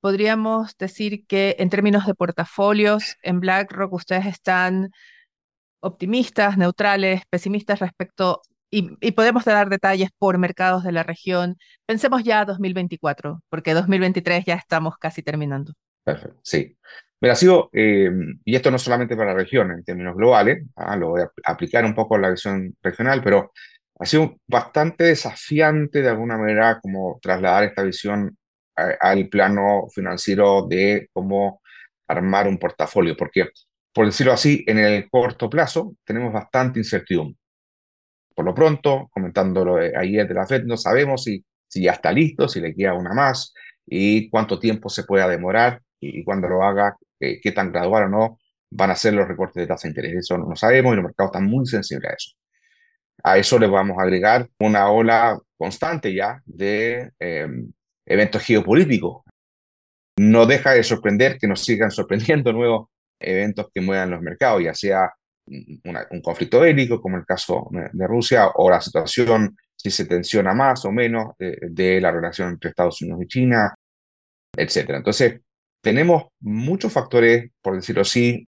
podríamos 0.00 0.76
decir 0.76 1.26
que 1.26 1.56
en 1.58 1.70
términos 1.70 2.06
de 2.06 2.14
portafolios, 2.14 3.16
en 3.22 3.40
BlackRock 3.40 3.90
ustedes 3.94 4.26
están 4.26 4.90
optimistas, 5.80 6.58
neutrales, 6.58 7.22
pesimistas 7.30 7.78
respecto, 7.80 8.42
y, 9.00 9.12
podemos 9.12 9.44
dar 9.44 9.68
detalles 9.68 10.10
por 10.18 10.38
mercados 10.38 10.82
de 10.82 10.92
la 10.92 11.04
región. 11.04 11.56
Pensemos 11.86 12.24
ya 12.24 12.40
a 12.40 12.44
2024, 12.44 13.40
porque 13.48 13.72
2023 13.72 14.44
ya 14.44 14.54
estamos 14.54 14.98
casi 14.98 15.22
terminando. 15.22 15.72
Perfecto, 16.02 16.40
sí. 16.42 16.76
Mira, 17.20 17.36
sido, 17.36 17.70
eh, 17.72 18.10
y 18.44 18.56
esto 18.56 18.70
no 18.70 18.78
solamente 18.78 19.16
para 19.16 19.32
la 19.32 19.38
región, 19.38 19.70
en 19.70 19.84
términos 19.84 20.16
globales, 20.16 20.64
ah, 20.76 20.96
lo 20.96 21.10
voy 21.10 21.22
a 21.22 21.30
aplicar 21.44 21.84
un 21.84 21.94
poco 21.94 22.16
a 22.16 22.18
la 22.18 22.30
visión 22.30 22.74
regional, 22.82 23.22
pero 23.22 23.52
ha 23.98 24.04
sido 24.04 24.36
bastante 24.46 25.04
desafiante 25.04 26.02
de 26.02 26.08
alguna 26.08 26.36
manera 26.36 26.80
como 26.80 27.18
trasladar 27.22 27.64
esta 27.64 27.82
visión 27.82 28.36
al 28.76 29.28
plano 29.28 29.86
financiero 29.94 30.66
de 30.68 31.08
cómo 31.12 31.62
armar 32.08 32.48
un 32.48 32.58
portafolio, 32.58 33.16
porque, 33.16 33.50
por 33.92 34.06
decirlo 34.06 34.32
así, 34.32 34.64
en 34.66 34.78
el 34.78 35.08
corto 35.08 35.48
plazo 35.48 35.94
tenemos 36.04 36.32
bastante 36.32 36.80
incertidumbre. 36.80 37.38
Por 38.34 38.44
lo 38.44 38.54
pronto, 38.54 39.08
comentándolo 39.12 39.76
ayer 39.76 40.26
de 40.26 40.34
la 40.34 40.46
FED, 40.46 40.64
no 40.64 40.76
sabemos 40.76 41.24
si, 41.24 41.44
si 41.68 41.82
ya 41.82 41.92
está 41.92 42.12
listo, 42.12 42.48
si 42.48 42.60
le 42.60 42.74
queda 42.74 42.94
una 42.94 43.14
más 43.14 43.54
y 43.86 44.28
cuánto 44.30 44.58
tiempo 44.58 44.88
se 44.88 45.04
pueda 45.04 45.28
demorar 45.28 45.80
y, 46.00 46.24
cuando 46.24 46.48
lo 46.48 46.62
haga, 46.62 46.96
qué, 47.18 47.52
tan 47.52 47.72
gradual 47.72 48.04
o 48.04 48.08
no 48.08 48.38
van 48.70 48.90
a 48.90 48.96
ser 48.96 49.14
los 49.14 49.28
recortes 49.28 49.60
de 49.62 49.66
tasa 49.66 49.88
de 49.88 49.90
interés. 49.90 50.14
Eso 50.16 50.38
no 50.38 50.56
sabemos 50.56 50.92
y 50.92 50.96
los 50.96 51.04
mercados 51.04 51.30
están 51.30 51.46
muy 51.46 51.66
sensibles 51.66 52.10
a 52.10 52.14
eso. 52.14 52.30
A 53.22 53.38
eso 53.38 53.58
le 53.58 53.66
vamos 53.66 53.96
a 53.98 54.02
agregar 54.02 54.48
una 54.58 54.90
ola 54.90 55.38
constante 55.56 56.12
ya 56.12 56.42
de 56.44 57.10
em, 57.18 57.72
eventos 58.06 58.42
geopolíticos. 58.42 59.22
No 60.18 60.46
deja 60.46 60.72
de 60.72 60.82
sorprender 60.82 61.38
que 61.38 61.46
nos 61.46 61.64
sigan 61.64 61.90
sorprendiendo 61.90 62.52
nuevos 62.52 62.88
eventos 63.20 63.68
que 63.72 63.80
muevan 63.80 64.10
los 64.10 64.20
mercados, 64.20 64.62
ya 64.62 64.74
sea 64.74 65.10
un 65.46 66.20
conflicto 66.22 66.60
bélico, 66.60 67.00
como 67.00 67.16
el 67.16 67.26
caso 67.26 67.68
de 67.70 68.06
Rusia, 68.06 68.48
o 68.54 68.70
la 68.70 68.80
situación, 68.80 69.56
si 69.76 69.90
se 69.90 70.06
tensiona 70.06 70.54
más 70.54 70.84
o 70.84 70.92
menos, 70.92 71.34
de, 71.38 72.00
la 72.00 72.10
relación 72.10 72.50
entre 72.50 72.70
Estados 72.70 73.00
Unidos 73.02 73.22
y 73.22 73.26
China, 73.26 73.74
etc. 74.56 74.90
Entonces, 74.90 75.40
tenemos 75.80 76.24
muchos 76.40 76.92
factores, 76.92 77.50
por 77.60 77.76
decirlo 77.76 78.02
así, 78.02 78.48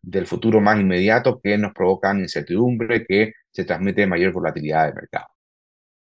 del 0.00 0.26
futuro 0.26 0.60
más 0.60 0.80
inmediato 0.80 1.40
que 1.40 1.56
nos 1.58 1.72
provocan 1.72 2.20
incertidumbre, 2.20 3.04
que 3.06 3.32
se 3.50 3.64
transmite 3.64 4.06
mayor 4.06 4.32
volatilidad 4.32 4.86
del 4.86 4.94
mercado. 4.94 5.26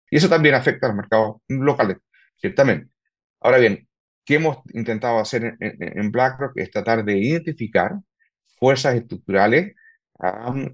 Y 0.09 0.17
eso 0.17 0.29
también 0.29 0.55
afecta 0.55 0.87
a 0.87 0.89
los 0.89 0.97
mercados 0.97 1.37
locales 1.47 1.97
ciertamente. 2.35 2.91
Ahora 3.39 3.59
bien, 3.59 3.87
¿qué 4.25 4.35
hemos 4.35 4.57
intentado 4.73 5.19
hacer 5.19 5.55
en, 5.59 6.11
BlackRock? 6.11 6.57
Es 6.57 6.71
tratar 6.71 7.05
de 7.05 7.17
identificar 7.17 7.93
fuerzas 8.57 8.95
estructurales, 8.95 9.75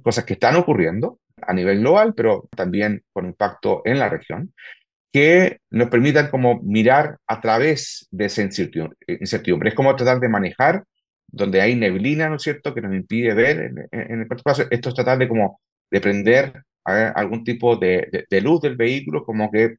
cosas 0.03 0.25
que 0.25 0.33
están 0.33 0.55
ocurriendo 0.55 1.19
a 1.41 1.53
nivel 1.53 1.79
global, 1.79 2.13
pero 2.15 2.49
también 2.55 3.03
con 3.13 3.25
impacto 3.25 3.81
en 3.85 3.99
la 3.99 4.09
región, 4.09 4.53
que 5.11 5.59
nos 5.69 5.89
permitan 5.89 6.29
como 6.29 6.59
mirar 6.61 7.17
a 7.27 7.39
través 7.39 8.07
de 8.11 8.25
esa 8.25 8.41
incertidumbre. 8.41 9.69
Es 9.69 9.75
como 9.75 9.95
tratar 9.95 10.19
de 10.19 10.29
manejar 10.29 10.83
donde 11.27 11.61
hay 11.61 11.75
neblina, 11.75 12.29
¿no 12.29 12.35
es 12.35 12.43
cierto?, 12.43 12.73
que 12.73 12.81
nos 12.81 12.93
impide 12.93 13.33
ver 13.33 13.71
en, 13.91 14.21
el 14.21 14.27
corto 14.27 14.43
plazo. 14.43 14.63
Esto 14.69 14.89
es 14.89 14.95
tratar 14.95 15.17
de 15.17 15.27
como 15.27 15.59
de 15.89 16.01
prender 16.01 16.63
algún 16.83 17.43
tipo 17.43 17.75
de, 17.75 18.25
de, 18.29 18.41
luz 18.41 18.61
del 18.61 18.77
vehículo, 18.77 19.25
como 19.25 19.51
que 19.51 19.75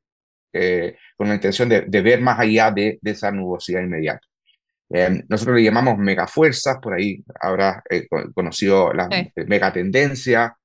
con 1.16 1.28
la 1.28 1.34
intención 1.34 1.68
de, 1.68 2.02
ver 2.02 2.20
más 2.20 2.38
allá 2.38 2.70
de, 2.70 2.98
esa 3.02 3.30
nubosidad 3.30 3.82
inmediata. 3.82 4.26
Nosotros 5.28 5.56
le 5.56 5.64
llamamos 5.64 5.98
megafuerzas, 5.98 6.78
por 6.80 6.94
ahí 6.94 7.22
habrá 7.40 7.82
conocido 8.34 8.92
la 8.92 9.08
megatendencia. 9.46 10.56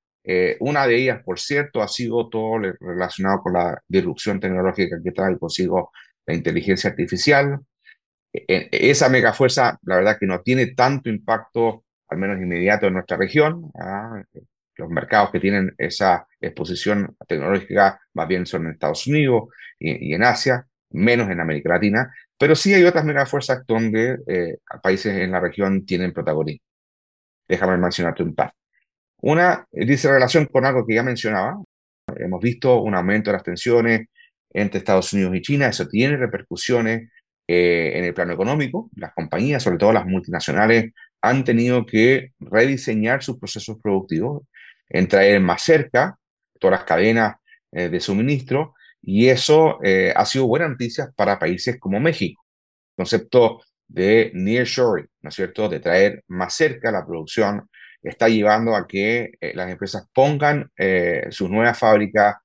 una 0.59 0.87
de 0.87 0.95
ellas, 0.95 1.21
por 1.23 1.39
cierto, 1.39 1.81
ha 1.81 1.87
sido 1.87 2.29
todo 2.29 2.59
relacionado 2.79 3.41
con 3.41 3.53
la 3.53 3.81
disrupción 3.87 4.39
tecnológica 4.39 4.97
que 5.03 5.11
trae 5.11 5.37
consigo 5.37 5.91
la 6.25 6.33
inteligencia 6.33 6.89
artificial. 6.89 7.59
E, 8.33 8.45
e, 8.47 8.89
esa 8.89 9.09
megafuerza, 9.09 9.77
la 9.83 9.97
verdad 9.97 10.17
que 10.19 10.25
no 10.25 10.41
tiene 10.41 10.67
tanto 10.67 11.09
impacto, 11.09 11.85
al 12.09 12.17
menos 12.17 12.37
inmediato, 12.37 12.87
en 12.87 12.93
nuestra 12.93 13.17
región. 13.17 13.71
¿ah? 13.79 14.23
Los 14.75 14.89
mercados 14.89 15.31
que 15.31 15.39
tienen 15.39 15.73
esa 15.77 16.27
exposición 16.41 17.15
tecnológica 17.27 18.01
más 18.13 18.27
bien 18.27 18.45
son 18.45 18.65
en 18.65 18.71
Estados 18.71 19.05
Unidos 19.07 19.43
y, 19.79 20.13
en 20.13 20.23
Asia, 20.23 20.65
menos 20.91 21.29
en 21.29 21.39
América 21.39 21.69
Latina, 21.69 22.13
pero 22.43 22.57
sí 22.57 22.73
hay 22.73 22.83
otras 22.83 23.05
megafuerzas 23.05 23.65
donde 23.65 24.17
eh, 24.27 24.57
países 24.81 25.15
en 25.15 25.31
la 25.31 25.39
región 25.39 25.85
tienen 25.85 26.11
protagonismo. 26.11 26.65
Déjame 27.47 27.77
mencionarte 27.77 28.21
un 28.21 28.35
par. 28.35 28.51
Una 29.21 29.65
dice 29.71 30.11
relación 30.11 30.47
con 30.47 30.65
algo 30.65 30.85
que 30.85 30.95
ya 30.95 31.03
mencionaba. 31.03 31.55
Hemos 32.17 32.41
visto 32.41 32.81
un 32.81 32.95
aumento 32.95 33.29
de 33.29 33.37
las 33.37 33.43
tensiones 33.43 34.07
entre 34.49 34.79
Estados 34.79 35.13
Unidos 35.13 35.37
y 35.37 35.41
China. 35.41 35.67
Eso 35.69 35.87
tiene 35.87 36.17
repercusiones 36.17 37.09
eh, 37.47 37.93
en 37.95 38.03
el 38.03 38.13
plano 38.13 38.33
económico. 38.33 38.89
Las 38.97 39.13
compañías, 39.13 39.63
sobre 39.63 39.77
todo 39.77 39.93
las 39.93 40.05
multinacionales, 40.05 40.91
han 41.21 41.45
tenido 41.45 41.85
que 41.85 42.33
rediseñar 42.41 43.23
sus 43.23 43.39
procesos 43.39 43.77
productivos, 43.81 44.43
en 44.89 45.07
traer 45.07 45.39
más 45.39 45.61
cerca 45.61 46.17
todas 46.59 46.79
las 46.79 46.85
cadenas 46.85 47.37
eh, 47.71 47.87
de 47.87 48.01
suministro, 48.01 48.73
y 49.03 49.29
eso 49.29 49.79
eh, 49.83 50.13
ha 50.15 50.25
sido 50.25 50.47
buena 50.47 50.67
noticia 50.67 51.11
para 51.15 51.37
países 51.37 51.79
como 51.79 51.99
México. 51.99 52.43
Concepto 52.95 53.61
de 53.87 54.31
nearshoring, 54.33 55.07
¿no 55.21 55.29
es 55.29 55.35
cierto?, 55.35 55.69
de 55.69 55.79
traer 55.79 56.23
más 56.27 56.55
cerca 56.55 56.91
la 56.91 57.05
producción, 57.05 57.69
está 58.01 58.27
llevando 58.27 58.75
a 58.75 58.87
que 58.87 59.33
las 59.53 59.69
empresas 59.69 60.07
pongan 60.13 60.69
sus 61.29 61.49
nuevas 61.49 61.79
fábricas 61.79 62.35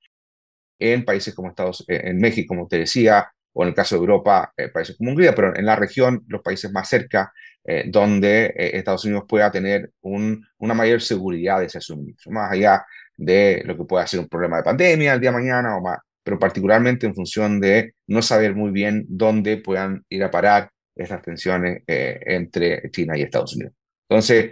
en 0.79 1.05
países 1.05 1.35
como 1.35 1.49
Estados 1.49 1.85
eh, 1.89 2.03
en 2.05 2.19
México, 2.19 2.55
como 2.55 2.69
te 2.69 2.79
decía, 2.79 3.31
o 3.53 3.63
en 3.63 3.71
el 3.71 3.75
caso 3.75 3.97
de 3.97 4.01
Europa, 4.01 4.53
eh, 4.57 4.69
países 4.69 4.97
como 4.97 5.11
Hungría, 5.11 5.35
pero 5.35 5.57
en 5.57 5.67
la 5.67 5.77
región, 5.77 6.25
los 6.29 6.43
países 6.43 6.71
más 6.71 6.89
cerca, 6.89 7.33
eh, 7.65 7.85
donde 7.89 8.53
Estados 8.57 9.05
Unidos 9.05 9.25
pueda 9.29 9.51
tener 9.51 9.93
un, 10.03 10.47
una 10.59 10.75
mayor 10.75 11.03
seguridad 11.03 11.59
de 11.59 11.67
ese 11.67 11.81
suministro, 11.81 12.31
más 12.33 12.53
allá 12.53 12.87
de 13.17 13.63
lo 13.65 13.77
que 13.77 13.85
pueda 13.85 14.07
ser 14.07 14.21
un 14.21 14.29
problema 14.29 14.59
de 14.59 14.63
pandemia 14.63 15.15
el 15.15 15.21
día 15.21 15.31
de 15.31 15.37
mañana 15.37 15.77
o 15.77 15.81
más, 15.81 15.99
pero 16.23 16.39
particularmente 16.39 17.07
en 17.07 17.15
función 17.15 17.61
de 17.61 17.95
no 18.07 18.23
saber 18.23 18.55
muy 18.55 18.71
bien 18.71 19.07
dónde 19.09 19.59
puedan 19.59 20.05
ir 20.09 20.25
a 20.25 20.31
parar 20.31 20.71
esas 20.95 21.23
tensiones 21.23 21.83
entre 21.87 22.91
China 22.91 23.17
y 23.17 23.23
Estados 23.23 23.55
Unidos. 23.55 23.75
Entonces, 24.09 24.51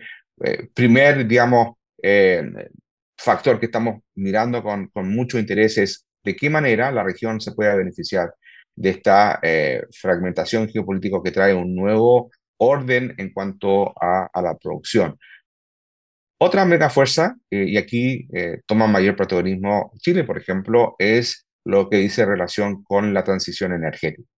primer, 0.72 1.26
digamos, 1.26 1.74
factor 3.18 3.59
que 3.59 3.66
estamos 3.66 4.02
mirando 4.14 4.62
con, 4.62 4.88
con 4.88 5.12
mucho 5.12 5.38
interés 5.38 5.76
es 5.79 6.07
de 6.24 6.37
qué 6.37 6.50
manera 6.50 6.90
la 6.90 7.02
región 7.02 7.40
se 7.40 7.52
puede 7.52 7.76
beneficiar 7.76 8.35
de 8.74 8.90
esta 8.90 9.38
eh, 9.42 9.83
fragmentación 9.90 10.68
geopolítica 10.68 11.18
que 11.24 11.31
trae 11.31 11.55
un 11.55 11.74
nuevo 11.74 12.31
orden 12.59 13.14
en 13.16 13.33
cuanto 13.33 13.94
a, 14.00 14.29
la 14.42 14.57
producción. 14.57 15.18
Otra 16.38 16.66
mega 16.66 16.90
fuerza, 16.90 17.37
eh, 17.50 17.64
y 17.68 17.76
aquí 17.79 18.29
eh, 18.35 18.61
toma 18.66 18.87
mayor 18.87 19.16
protagonismo 19.16 19.92
Chile, 19.98 20.24
por 20.24 20.37
ejemplo, 20.37 20.94
es 20.98 21.45
lo 21.66 21.90
que 21.90 21.96
dice 21.98 22.24
relación 22.24 22.83
con 22.83 23.12
la 23.12 23.24
transición 23.24 23.72
energética. 23.72 24.29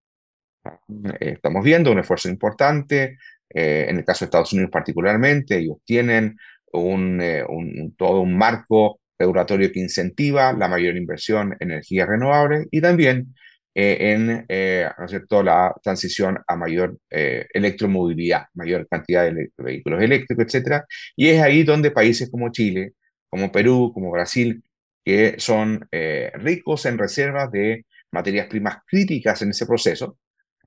estamos 1.19 1.63
viendo 1.63 1.91
un 1.91 1.99
esfuerzo 1.99 2.29
importante, 2.29 3.17
en 3.49 3.97
el 3.97 4.05
caso 4.05 4.25
de 4.25 4.25
Estados 4.25 4.53
Unidos 4.53 4.71
particularmente, 4.71 5.57
ellos 5.57 5.77
tienen 5.85 6.37
un, 6.73 7.93
todo 7.97 8.21
un 8.21 8.37
marco 8.37 8.99
regulatorio 9.17 9.71
que 9.71 9.79
incentiva 9.79 10.53
la 10.53 10.67
mayor 10.67 10.95
inversión 10.95 11.55
en 11.59 11.71
energías 11.71 12.07
renovables 12.07 12.67
y 12.71 12.81
también 12.81 13.33
eh, 13.75 14.13
en 14.13 14.45
eh, 14.49 14.89
¿no 14.97 15.05
es 15.05 15.45
la 15.45 15.75
transición 15.83 16.39
a 16.47 16.55
mayor 16.55 16.97
eh, 17.09 17.45
electromovilidad, 17.53 18.45
mayor 18.53 18.87
cantidad 18.89 19.31
de, 19.31 19.51
vehículos 19.57 20.01
eléctricos, 20.01 20.53
etc. 20.53 20.83
Y 21.15 21.29
es 21.29 21.41
ahí 21.41 21.63
donde 21.63 21.91
países 21.91 22.29
como 22.31 22.51
Chile, 22.51 22.93
como 23.29 23.51
Perú, 23.51 23.91
como 23.93 24.11
Brasil, 24.11 24.63
que 25.03 25.35
son 25.39 25.87
ricos 26.33 26.85
en 26.85 26.97
reservas 26.97 27.51
de 27.51 27.85
materias 28.11 28.47
primas 28.47 28.79
críticas 28.85 29.41
en 29.41 29.51
ese 29.51 29.65
proceso, 29.65 30.17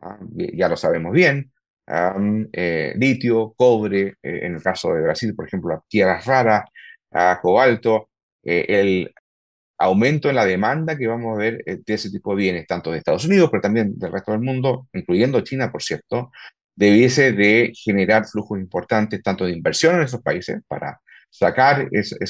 ¿ah? 0.01 0.19
ya 0.35 0.69
lo 0.69 0.77
sabemos 0.77 1.13
bien, 1.13 1.53
litio, 2.95 3.53
cobre, 3.57 4.15
en 4.23 4.55
el 4.55 4.63
caso 4.63 4.95
de 4.95 5.03
Brasil, 5.03 5.35
por 5.35 5.47
ejemplo, 5.47 5.85
tierras 5.89 6.25
raras, 6.25 6.65
cobalto, 7.41 8.09
eh, 8.45 8.67
el 8.69 9.15
aumento 9.79 10.29
en 10.29 10.37
la 10.37 10.45
demanda 10.45 10.97
que 10.97 11.07
vamos 11.07 11.35
a 11.35 11.39
ver 11.39 11.63
eh, 11.67 11.79
de 11.85 11.95
ese 11.95 12.11
tipo 12.11 12.31
de 12.31 12.43
bienes, 12.43 12.67
tanto 12.67 12.91
de 12.91 12.99
Estados 12.99 13.25
Unidos, 13.25 13.49
pero 13.51 13.61
también 13.63 13.99
del 13.99 14.13
resto 14.13 14.33
del 14.33 14.41
mundo, 14.41 14.89
incluyendo 14.93 15.41
China, 15.43 15.71
por 15.71 15.83
cierto, 15.83 16.31
debiese 16.75 17.33
de 17.33 17.73
generar 17.75 18.27
flujos 18.27 18.59
importantes 18.59 19.23
tanto 19.23 19.45
de 19.45 19.53
inversión 19.53 19.97
en 19.97 20.03
esos 20.03 20.23
países 20.23 20.61
para 20.67 21.01
sacar 21.31 21.89
eso, 21.93 22.17
eh, 22.21 22.27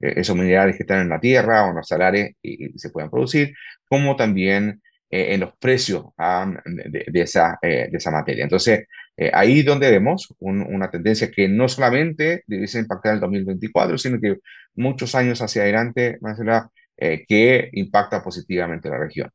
esos 0.00 0.36
minerales 0.36 0.76
que 0.76 0.82
están 0.82 1.00
en 1.00 1.08
la 1.10 1.20
tierra 1.20 1.66
o 1.66 1.70
en 1.70 1.76
los 1.76 1.88
salares 1.88 2.34
y, 2.42 2.78
se 2.78 2.90
puedan 2.90 3.10
producir, 3.10 3.54
como 3.86 4.16
también 4.16 4.82
en 5.12 5.40
los 5.40 5.56
precios 5.58 6.06
ah, 6.18 6.52
de, 6.64 7.20
esa, 7.20 7.58
de 7.62 7.90
esa 7.92 8.10
materia. 8.10 8.44
Entonces, 8.44 8.86
eh, 9.16 9.30
ahí 9.34 9.62
donde 9.62 9.90
vemos 9.90 10.34
una 10.38 10.90
tendencia 10.90 11.30
que 11.30 11.48
no 11.48 11.68
solamente 11.68 12.42
debiese 12.46 12.78
impactar 12.78 13.14
el 13.14 13.20
2024, 13.20 13.98
sino 13.98 14.20
que 14.20 14.38
muchos 14.74 15.14
años 15.14 15.42
hacia 15.42 15.62
adelante, 15.62 16.18
eh, 16.96 17.24
que 17.26 17.70
impacta 17.72 18.22
positivamente 18.22 18.88
la 18.88 18.98
región. 18.98 19.30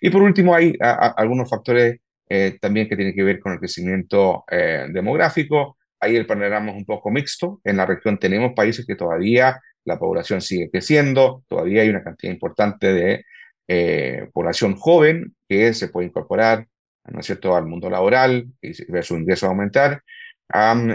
Y 0.00 0.10
por 0.10 0.22
último, 0.22 0.54
hay 0.54 0.76
algunos 0.80 1.50
factores 1.50 2.00
eh, 2.28 2.58
también 2.60 2.88
que 2.88 2.96
tienen 2.96 3.14
que 3.14 3.22
ver 3.22 3.40
con 3.40 3.52
el 3.52 3.58
crecimiento 3.58 4.44
eh, 4.50 4.86
demográfico. 4.92 5.76
Ahí 5.98 6.16
el 6.16 6.26
panorama 6.26 6.70
es 6.70 6.78
un 6.78 6.86
poco 6.86 7.10
mixto. 7.10 7.60
En 7.64 7.76
la 7.76 7.86
región 7.86 8.18
tenemos 8.18 8.52
países 8.54 8.86
que 8.86 8.96
todavía 8.96 9.60
la 9.84 9.98
población 9.98 10.40
sigue 10.40 10.70
creciendo, 10.70 11.44
todavía 11.48 11.82
hay 11.82 11.88
una 11.88 12.02
cantidad 12.02 12.32
importante 12.32 12.92
de 12.92 13.24
población 14.32 14.74
joven 14.74 15.36
que 15.48 15.72
se 15.74 15.88
puede 15.88 16.08
incorporar 16.08 16.66
¿no 17.08 17.20
es 17.20 17.26
cierto?, 17.26 17.54
al 17.54 17.66
mundo 17.66 17.90
laboral 17.90 18.46
y 18.60 18.92
ver 18.92 19.04
su 19.04 19.16
ingreso 19.16 19.46
aumentar, 19.46 20.02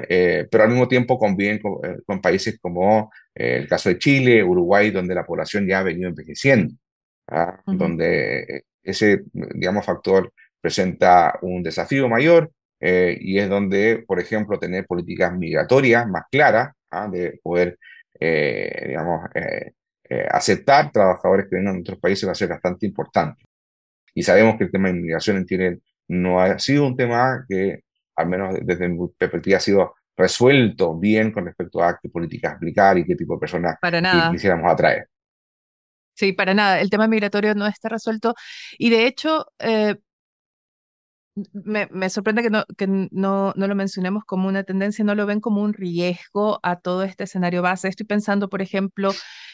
eh, 0.10 0.48
pero 0.50 0.64
al 0.64 0.70
mismo 0.70 0.88
tiempo 0.88 1.18
conviven 1.18 1.60
con, 1.60 1.80
eh, 1.84 2.20
países 2.22 2.60
como 2.60 3.12
eh, 3.34 3.58
el 3.58 3.68
caso 3.68 3.90
de 3.90 3.98
Chile, 4.00 4.44
Uruguay, 4.44 4.92
donde 4.92 5.16
la 5.16 5.26
población 5.26 5.68
ya 5.68 5.80
ha 5.80 5.84
venido 5.84 6.10
envejeciendo, 6.10 6.74
¿ah? 7.30 7.62
donde 7.66 8.64
ese, 8.84 9.24
digamos, 9.34 9.86
factor 9.86 10.32
presenta 10.62 11.38
un 11.42 11.64
desafío 11.64 12.08
mayor 12.10 12.52
y 12.82 13.40
es 13.40 13.50
donde, 13.50 14.04
por 14.06 14.20
ejemplo, 14.20 14.60
tener 14.60 14.86
políticas 14.86 15.34
migratorias 15.36 16.08
más 16.08 16.24
claras, 16.30 16.72
¿ah? 16.92 17.08
de 17.12 17.40
poder, 17.42 17.80
digamos, 18.20 19.30
aceptar 20.30 20.92
trabajadores 20.92 21.48
que 21.50 21.56
vengan 21.56 21.76
de 21.76 21.82
otros 21.82 22.00
países 22.00 22.28
va 22.28 22.34
a 22.34 22.36
ser 22.36 22.50
bastante 22.50 22.86
importante. 22.86 23.46
Y 24.14 24.24
sabemos 24.24 24.58
que 24.58 24.66
el 24.66 24.72
tema 24.72 24.88
de 24.88 24.96
inmigración 24.96 25.38
en 25.38 25.46
Chile 25.46 25.80
no 26.08 26.40
ha 26.40 26.58
sido 26.60 26.86
un 26.88 26.96
tema 26.96 27.46
que, 27.48 27.82
al 28.16 28.28
menos 28.28 28.56
desde 28.62 28.88
mi 28.88 29.08
perspectiva, 29.18 29.58
ha 29.58 29.62
sido 29.62 29.96
resuelto 30.16 30.98
bien 30.98 31.32
con 31.32 31.46
respecto 31.46 31.84
a 31.84 32.00
qué 32.02 32.08
políticas 32.08 32.54
aplicar 32.54 32.98
y 32.98 33.06
qué 33.06 33.16
tipo 33.16 33.34
de 33.34 33.40
personas 33.40 33.76
quisiéramos 34.32 34.72
atraer. 34.72 35.10
Sí, 36.14 36.32
para 36.32 36.54
nada. 36.54 36.80
El 36.80 36.90
tema 36.90 37.08
migratorio 37.08 37.54
no 37.56 37.68
está 37.68 37.90
resuelto. 37.90 38.34
Y 38.78 38.90
de 38.90 39.06
hecho, 39.06 39.48
eh, 39.60 39.98
me, 41.36 42.10
sorprende 42.10 42.44
que, 42.78 42.88
no, 42.88 43.54
lo 43.56 43.76
mencionemos 43.76 44.24
como 44.24 44.48
una 44.48 44.64
tendencia, 44.64 45.04
no 45.04 45.16
lo 45.16 45.26
ven 45.26 45.42
como 45.42 45.62
un 45.62 45.74
riesgo 45.74 46.60
a 46.64 46.80
todo 46.80 47.04
este 47.04 47.26
escenario 47.26 47.62
base. 47.62 47.90
Estoy 47.90 48.06
pensando, 48.06 48.50
por 48.50 48.62
ejemplo, 48.62 49.12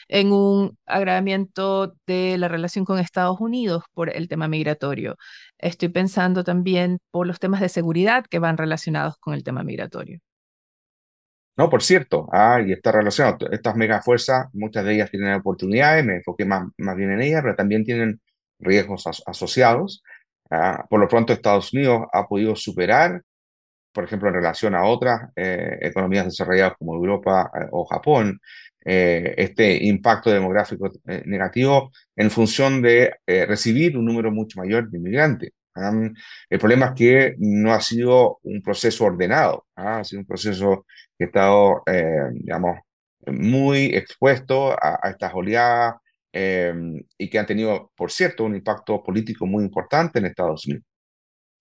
en 0.08 0.32
un 0.32 0.78
agravamiento 0.86 1.94
de 2.06 2.38
la 2.38 2.48
relación 2.48 2.84
con 2.84 2.98
Estados 2.98 3.40
Unidos 3.40 3.84
por 3.94 4.14
el 4.14 4.28
tema 4.28 4.46
migratorio. 4.48 5.16
Estoy 5.58 5.88
pensando 5.88 6.44
también 6.44 6.98
por 7.10 7.26
los 7.26 7.40
temas 7.40 7.60
de 7.60 7.68
seguridad 7.68 8.24
que 8.30 8.38
van 8.38 8.56
relacionados 8.56 9.16
con 9.18 9.34
el 9.34 9.42
tema 9.42 9.64
migratorio. 9.64 10.20
No, 11.56 11.68
por 11.68 11.82
cierto, 11.82 12.28
ah, 12.32 12.60
y 12.64 12.72
está 12.72 12.92
relacionado. 12.92 13.50
Estas 13.50 13.76
megafuerzas, 13.76 14.46
muchas 14.54 14.84
de 14.84 14.94
ellas 14.94 15.10
tienen 15.10 15.34
oportunidades, 15.34 16.04
me 16.04 16.16
enfoqué 16.16 16.46
más 16.46 16.96
bien 16.96 17.10
en 17.10 17.20
ellas, 17.20 17.42
pero 17.42 17.56
también 17.56 17.84
tienen 17.84 18.20
riesgos 18.58 19.06
asociados. 19.26 20.02
Ah, 20.54 20.84
por 20.88 21.00
lo 21.00 21.08
pronto, 21.08 21.32
Estados 21.32 21.72
Unidos 21.72 22.02
ha 22.12 22.26
podido 22.28 22.54
superar, 22.54 23.22
por 23.92 24.04
ejemplo, 24.04 24.28
en 24.28 24.34
relación 24.34 24.74
a 24.74 24.84
otras 24.84 25.30
eh, 25.36 25.78
economías 25.82 26.26
desarrolladas 26.26 26.74
como 26.78 26.94
Europa 26.94 27.50
eh, 27.54 27.68
o 27.72 27.84
Japón, 27.86 28.38
eh, 28.84 29.34
este 29.38 29.84
impacto 29.86 30.30
demográfico 30.30 30.90
eh, 31.06 31.22
negativo 31.26 31.92
en 32.16 32.30
función 32.30 32.82
de 32.82 33.14
eh, 33.26 33.46
recibir 33.46 33.96
un 33.96 34.04
número 34.04 34.32
mucho 34.32 34.58
mayor 34.60 34.90
de 34.90 34.98
inmigrantes. 34.98 35.52
el 36.50 36.58
problema 36.58 36.86
es 36.86 36.92
que 36.94 37.34
no 37.38 37.72
ha 37.72 37.80
sido 37.80 38.40
un 38.42 38.60
proceso 38.62 39.04
ordenado, 39.04 39.66
¿ah? 39.76 40.00
ha 40.00 40.04
sido 40.04 40.20
un 40.20 40.26
proceso 40.26 40.84
que 41.16 41.24
ha 41.24 41.26
estado, 41.28 41.82
digamos, 42.32 42.80
muy 43.26 43.86
expuesto 43.94 44.72
a, 44.72 44.98
a 45.02 45.10
estas 45.10 45.32
oleadas 45.34 45.94
y 46.32 47.28
que 47.28 47.38
han 47.38 47.46
tenido, 47.46 47.92
por 47.94 48.10
cierto, 48.10 48.44
un 48.44 48.54
impacto 48.54 49.02
político 49.02 49.46
muy 49.46 49.64
importante 49.64 50.18
en 50.18 50.26
Estados 50.26 50.66
Unidos. 50.66 50.84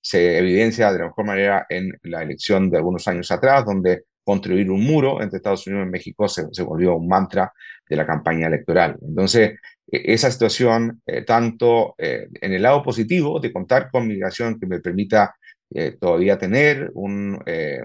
Se 0.02 0.38
evidencia 0.38 0.92
de 0.92 1.00
la 1.00 1.06
mejor 1.06 1.26
manera 1.26 1.66
en 1.70 1.92
la 2.04 2.24
elección 2.24 2.70
de 2.70 2.78
algunos 2.78 3.08
años 3.08 3.30
atrás, 3.32 3.66
donde 3.66 4.06
construir 4.24 4.70
un 4.72 4.84
muro 4.84 5.22
entre 5.22 5.38
Estados 5.38 5.68
Unidos 5.68 5.88
y 5.88 5.92
México 5.92 6.28
se, 6.28 6.46
se 6.52 6.64
volvió 6.64 6.96
un 6.96 7.08
mantra 7.08 7.52
de 7.90 7.96
la 7.96 8.06
campaña 8.06 8.48
electoral. 8.48 8.98
Entonces, 9.02 9.60
e, 9.92 10.14
esa 10.14 10.32
situación, 10.32 11.02
eh, 11.06 11.24
tanto 11.24 11.96
eh, 11.98 12.28
en 12.42 12.54
el 12.54 12.62
lado 12.62 12.82
positivo 12.82 13.40
de 13.40 13.52
contar 13.52 13.90
con 13.92 14.08
migración 14.08 14.60
que 14.60 14.68
me 14.68 14.80
permita 14.80 15.36
eh, 15.74 15.98
todavía 16.00 16.38
tener 16.38 16.92
un, 16.94 17.40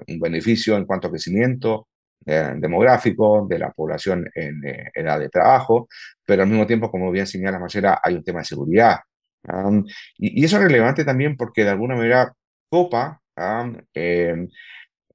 un, 0.09 0.21
beneficio 0.21 0.77
en 0.77 0.87
cuanto 0.87 1.07
a 1.07 1.11
crecimiento 1.11 1.89
demográfico 2.27 3.47
de 3.49 3.59
la 3.59 3.71
población 3.71 4.29
en 4.35 4.61
edad 4.93 5.21
de 5.21 5.29
trabajo, 5.29 5.89
pero 6.25 6.43
al 6.43 6.49
mismo 6.49 6.67
tiempo, 6.67 6.91
como 6.91 7.13
bien 7.13 7.27
señala 7.27 7.61
Marcela, 7.61 8.01
hay 8.03 8.15
un 8.15 8.25
tema 8.25 8.41
de 8.41 8.47
seguridad. 8.47 8.99
y, 10.19 10.45
eso 10.45 10.57
es 10.57 10.63
relevante 10.65 11.05
también 11.05 11.37
porque 11.37 11.63
de 11.63 11.71
alguna 11.71 11.95
manera 11.95 12.33
copa 12.69 13.21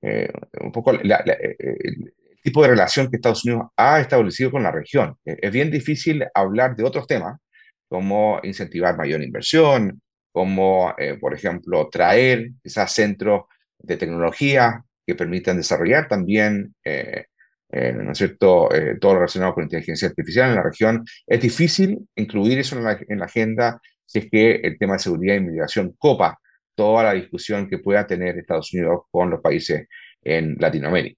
eh, 0.02 0.32
un 0.62 0.72
poco 0.72 0.94
eh, 0.94 1.00
eh, 1.04 1.56
el 1.60 2.14
tipo 2.44 2.64
de 2.64 2.70
relación 2.70 3.10
que 3.10 3.18
Estados 3.18 3.46
Unidos 3.46 3.68
ha 3.78 4.00
establecido 4.00 4.52
con 4.52 4.64
la 4.64 4.72
región. 4.72 5.16
Es 5.24 5.52
bien 5.52 5.70
difícil 5.70 6.26
hablar 6.34 6.76
de 6.76 6.84
otros 6.84 7.06
temas, 7.08 7.40
como 7.88 8.40
incentivar 8.44 8.98
mayor 8.98 9.22
inversión, 9.22 10.02
como, 10.32 10.96
por 11.20 11.34
ejemplo, 11.34 11.90
traer 11.92 12.52
esos 12.64 12.92
centros 12.92 13.44
de 13.78 13.98
tecnología 13.98 14.84
que 15.06 15.16
permitan 15.16 15.58
desarrollar 15.58 16.08
también, 16.08 16.76
¿no 16.84 18.12
es 18.12 18.18
cierto?, 18.18 18.70
todo 19.00 19.14
lo 19.14 19.20
relacionado 19.20 19.54
con 19.54 19.64
inteligencia 19.64 20.08
artificial 20.08 20.50
en 20.50 20.56
la 20.56 20.64
región. 20.64 21.06
Es 21.26 21.42
difícil 21.42 22.08
incluir 22.16 22.60
eso 22.60 22.78
en 22.78 22.84
la, 22.84 23.00
en 23.08 23.20
la 23.20 23.26
agenda 23.26 23.82
si 24.06 24.20
es 24.20 24.30
que 24.30 24.56
el 24.56 24.78
tema 24.78 24.94
de 24.94 25.00
seguridad 25.00 25.36
e 25.36 25.40
inmigración 25.40 25.96
copa 25.98 26.38
toda 26.76 27.04
la 27.04 27.14
discusión 27.14 27.70
que 27.70 27.78
pueda 27.78 28.06
tener 28.06 28.38
Estados 28.38 28.74
Unidos 28.74 29.04
con 29.10 29.30
los 29.30 29.40
países 29.40 29.88
en 30.22 30.56
Latinoamérica. 30.60 31.18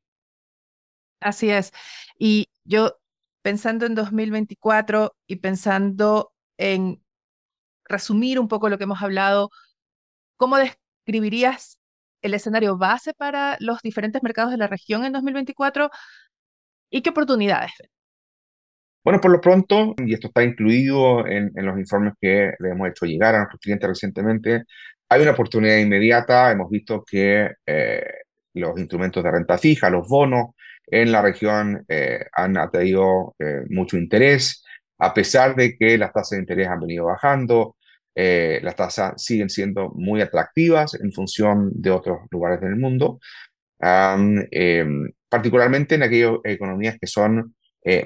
Así 1.20 1.50
es. 1.50 1.72
Y 2.20 2.50
yo 2.66 3.00
pensando 3.42 3.86
en 3.86 3.96
2024 3.96 5.16
y 5.26 5.38
pensando 5.38 6.34
en 6.58 7.02
resumir 7.86 8.40
un 8.40 8.48
poco 8.48 8.70
lo 8.70 8.78
que 8.78 8.84
hemos 8.84 9.02
hablado, 9.02 9.50
¿cómo 10.38 10.58
describirías 10.58 11.80
el 12.24 12.34
escenario 12.34 12.78
base 12.78 13.14
para 13.14 13.58
los 13.60 13.80
diferentes 13.82 14.24
mercados 14.24 14.52
de 14.52 14.58
la 14.58 14.68
región 14.68 15.06
en 15.06 15.14
2024 15.14 15.92
y 16.90 17.02
qué 17.02 17.12
oportunidades 17.12 17.72
bueno, 19.06 19.20
por 19.20 19.32
lo 19.32 19.42
pronto, 19.42 19.96
y 19.98 20.14
esto 20.14 20.28
está 20.28 20.46
incluido 20.46 21.28
en, 21.28 21.52
en, 21.56 21.66
los 21.66 21.78
informes 21.78 22.14
que 22.22 22.54
le 22.58 22.70
hemos 22.70 22.88
hecho 22.88 23.06
llegar 23.06 23.36
a 23.36 23.40
nuestros 23.40 23.60
clientes 23.60 23.90
recientemente, 23.90 24.64
hay 25.14 25.22
una 25.22 25.32
oportunidad 25.32 25.78
inmediata. 25.78 26.52
Hemos 26.52 26.70
visto 26.70 27.04
que 27.06 27.52
eh, 27.66 28.04
los 28.54 28.78
instrumentos 28.80 29.24
de 29.24 29.32
renta 29.32 29.58
fija, 29.58 29.90
los 29.90 30.08
bonos 30.08 30.56
en 30.88 31.12
la 31.12 31.22
región 31.22 31.86
eh, 31.88 32.26
han 32.34 32.58
atraído 32.58 33.36
eh, 33.40 33.62
mucho 33.70 33.98
interés, 33.98 34.64
a 34.98 35.14
pesar 35.14 35.56
de 35.56 35.78
que 35.78 35.98
las 35.98 36.14
tasas 36.14 36.32
de 36.32 36.40
interés 36.40 36.68
han 36.68 36.80
venido 36.80 37.06
bajando. 37.06 37.76
Las 38.16 38.76
tasas 38.76 39.14
siguen 39.22 39.50
siendo 39.50 39.90
muy 39.96 40.22
atractivas 40.22 40.94
en 40.96 41.12
función 41.12 41.72
de 41.74 41.90
otros 41.90 42.20
lugares 42.30 42.62
del 42.62 42.76
mundo, 42.76 43.20
em, 43.80 45.12
particularmente 45.28 45.96
en 45.96 46.04
aquellas 46.04 46.38
economías 46.44 46.98
que 47.00 47.08
son 47.08 47.56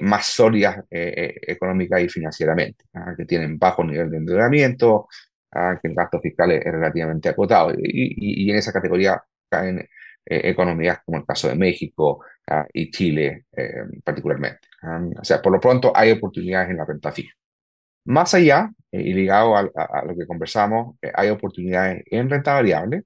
más 0.00 0.26
sólidas 0.26 0.84
económica 0.90 2.00
y 2.00 2.08
financieramente, 2.08 2.84
¿ah? 2.94 3.14
que 3.16 3.26
tienen 3.26 3.58
bajo 3.58 3.84
nivel 3.84 4.10
de 4.10 4.16
endeudamiento, 4.16 5.06
Ah, 5.50 5.78
que 5.80 5.88
el 5.88 5.94
gasto 5.94 6.20
fiscal 6.20 6.52
es, 6.52 6.62
relativamente 6.64 7.28
acotado. 7.28 7.72
Y, 7.72 8.44
y, 8.44 8.50
en 8.50 8.56
esa 8.56 8.72
categoría 8.72 9.22
caen 9.48 9.78
eh, 9.78 9.88
economías 10.26 11.00
como 11.04 11.18
el 11.18 11.24
caso 11.26 11.48
de 11.48 11.54
México 11.54 12.22
ah, 12.46 12.66
y 12.72 12.90
Chile 12.90 13.46
eh, 13.56 13.84
particularmente. 14.04 14.68
O 15.20 15.24
sea, 15.24 15.40
por 15.40 15.52
lo 15.52 15.60
pronto 15.60 15.92
hay 15.94 16.12
oportunidades 16.12 16.70
en 16.70 16.76
la 16.76 16.84
renta 16.84 17.10
fija. 17.12 17.32
Más 18.08 18.34
allá, 18.34 18.70
eh, 18.92 19.02
y 19.02 19.14
ligado 19.14 19.56
a, 19.56 19.62
lo 19.62 20.16
que 20.16 20.26
conversamos, 20.26 20.96
hay 21.14 21.28
oportunidades 21.30 22.02
en 22.06 22.28
renta 22.30 22.54
variable, 22.54 23.04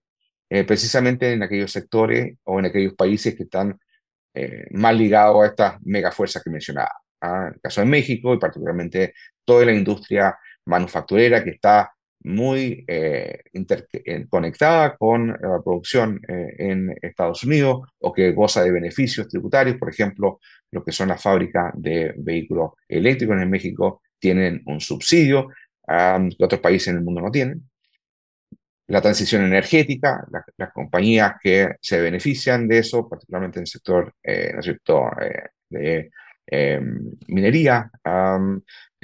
precisamente 0.67 1.33
en 1.33 1.43
aquellos 1.43 1.73
sectores 1.73 2.37
o 2.45 2.59
en 2.59 2.67
aquellos 2.67 2.93
países 2.93 3.35
que 3.35 3.45
están 3.45 3.79
más 4.73 4.95
ligados 4.95 5.43
a 5.43 5.47
estas 5.47 5.83
megafuerzas 5.83 6.43
que 6.43 6.51
mencionaba. 6.51 6.93
En 7.23 7.55
el 7.55 7.61
caso 7.62 7.81
de 7.81 7.87
México 7.87 8.35
y 8.35 8.38
particularmente 8.38 9.15
toda 9.47 9.65
la 9.65 9.73
industria 9.73 10.37
manufacturera 10.67 11.43
que 11.43 11.51
está 11.51 11.91
muy 12.25 12.85
eh, 12.87 13.41
eh, 13.53 14.27
conectada 14.29 14.97
con 14.97 15.29
la 15.29 15.61
producción 15.62 16.21
eh, 16.29 16.55
en 16.59 16.95
Estados 17.03 17.43
Unidos 17.45 17.88
o 18.01 18.12
que 18.12 18.33
goza 18.33 18.62
de 18.62 18.73
beneficios 18.73 19.29
tributarios, 19.29 19.77
por 19.77 19.91
ejemplo, 19.91 20.38
lo 20.71 20.85
que 20.85 20.93
son 20.93 21.09
las 21.09 21.23
fábricas 21.23 21.73
de 21.75 22.15
vehículos 22.17 22.73
eléctricos 22.88 23.41
en 23.41 23.51
México 23.51 24.03
tienen 24.23 24.63
un 24.67 24.81
subsidio 24.81 25.49
que 25.85 26.45
otros 26.45 26.61
países 26.61 26.89
en 26.89 26.99
el 26.99 27.03
mundo 27.03 27.21
no 27.21 27.31
tienen. 27.31 27.69
La 28.87 29.03
transición 29.03 29.45
energética, 29.45 30.25
las 30.57 30.73
compañías 30.73 31.35
que 31.43 31.75
se 31.81 32.01
benefician 32.01 32.69
de 32.69 32.79
eso, 32.79 33.09
particularmente 33.09 33.59
en 33.59 33.63
el 33.63 33.67
sector 33.67 34.15
de 35.69 36.11
minería, 37.29 37.91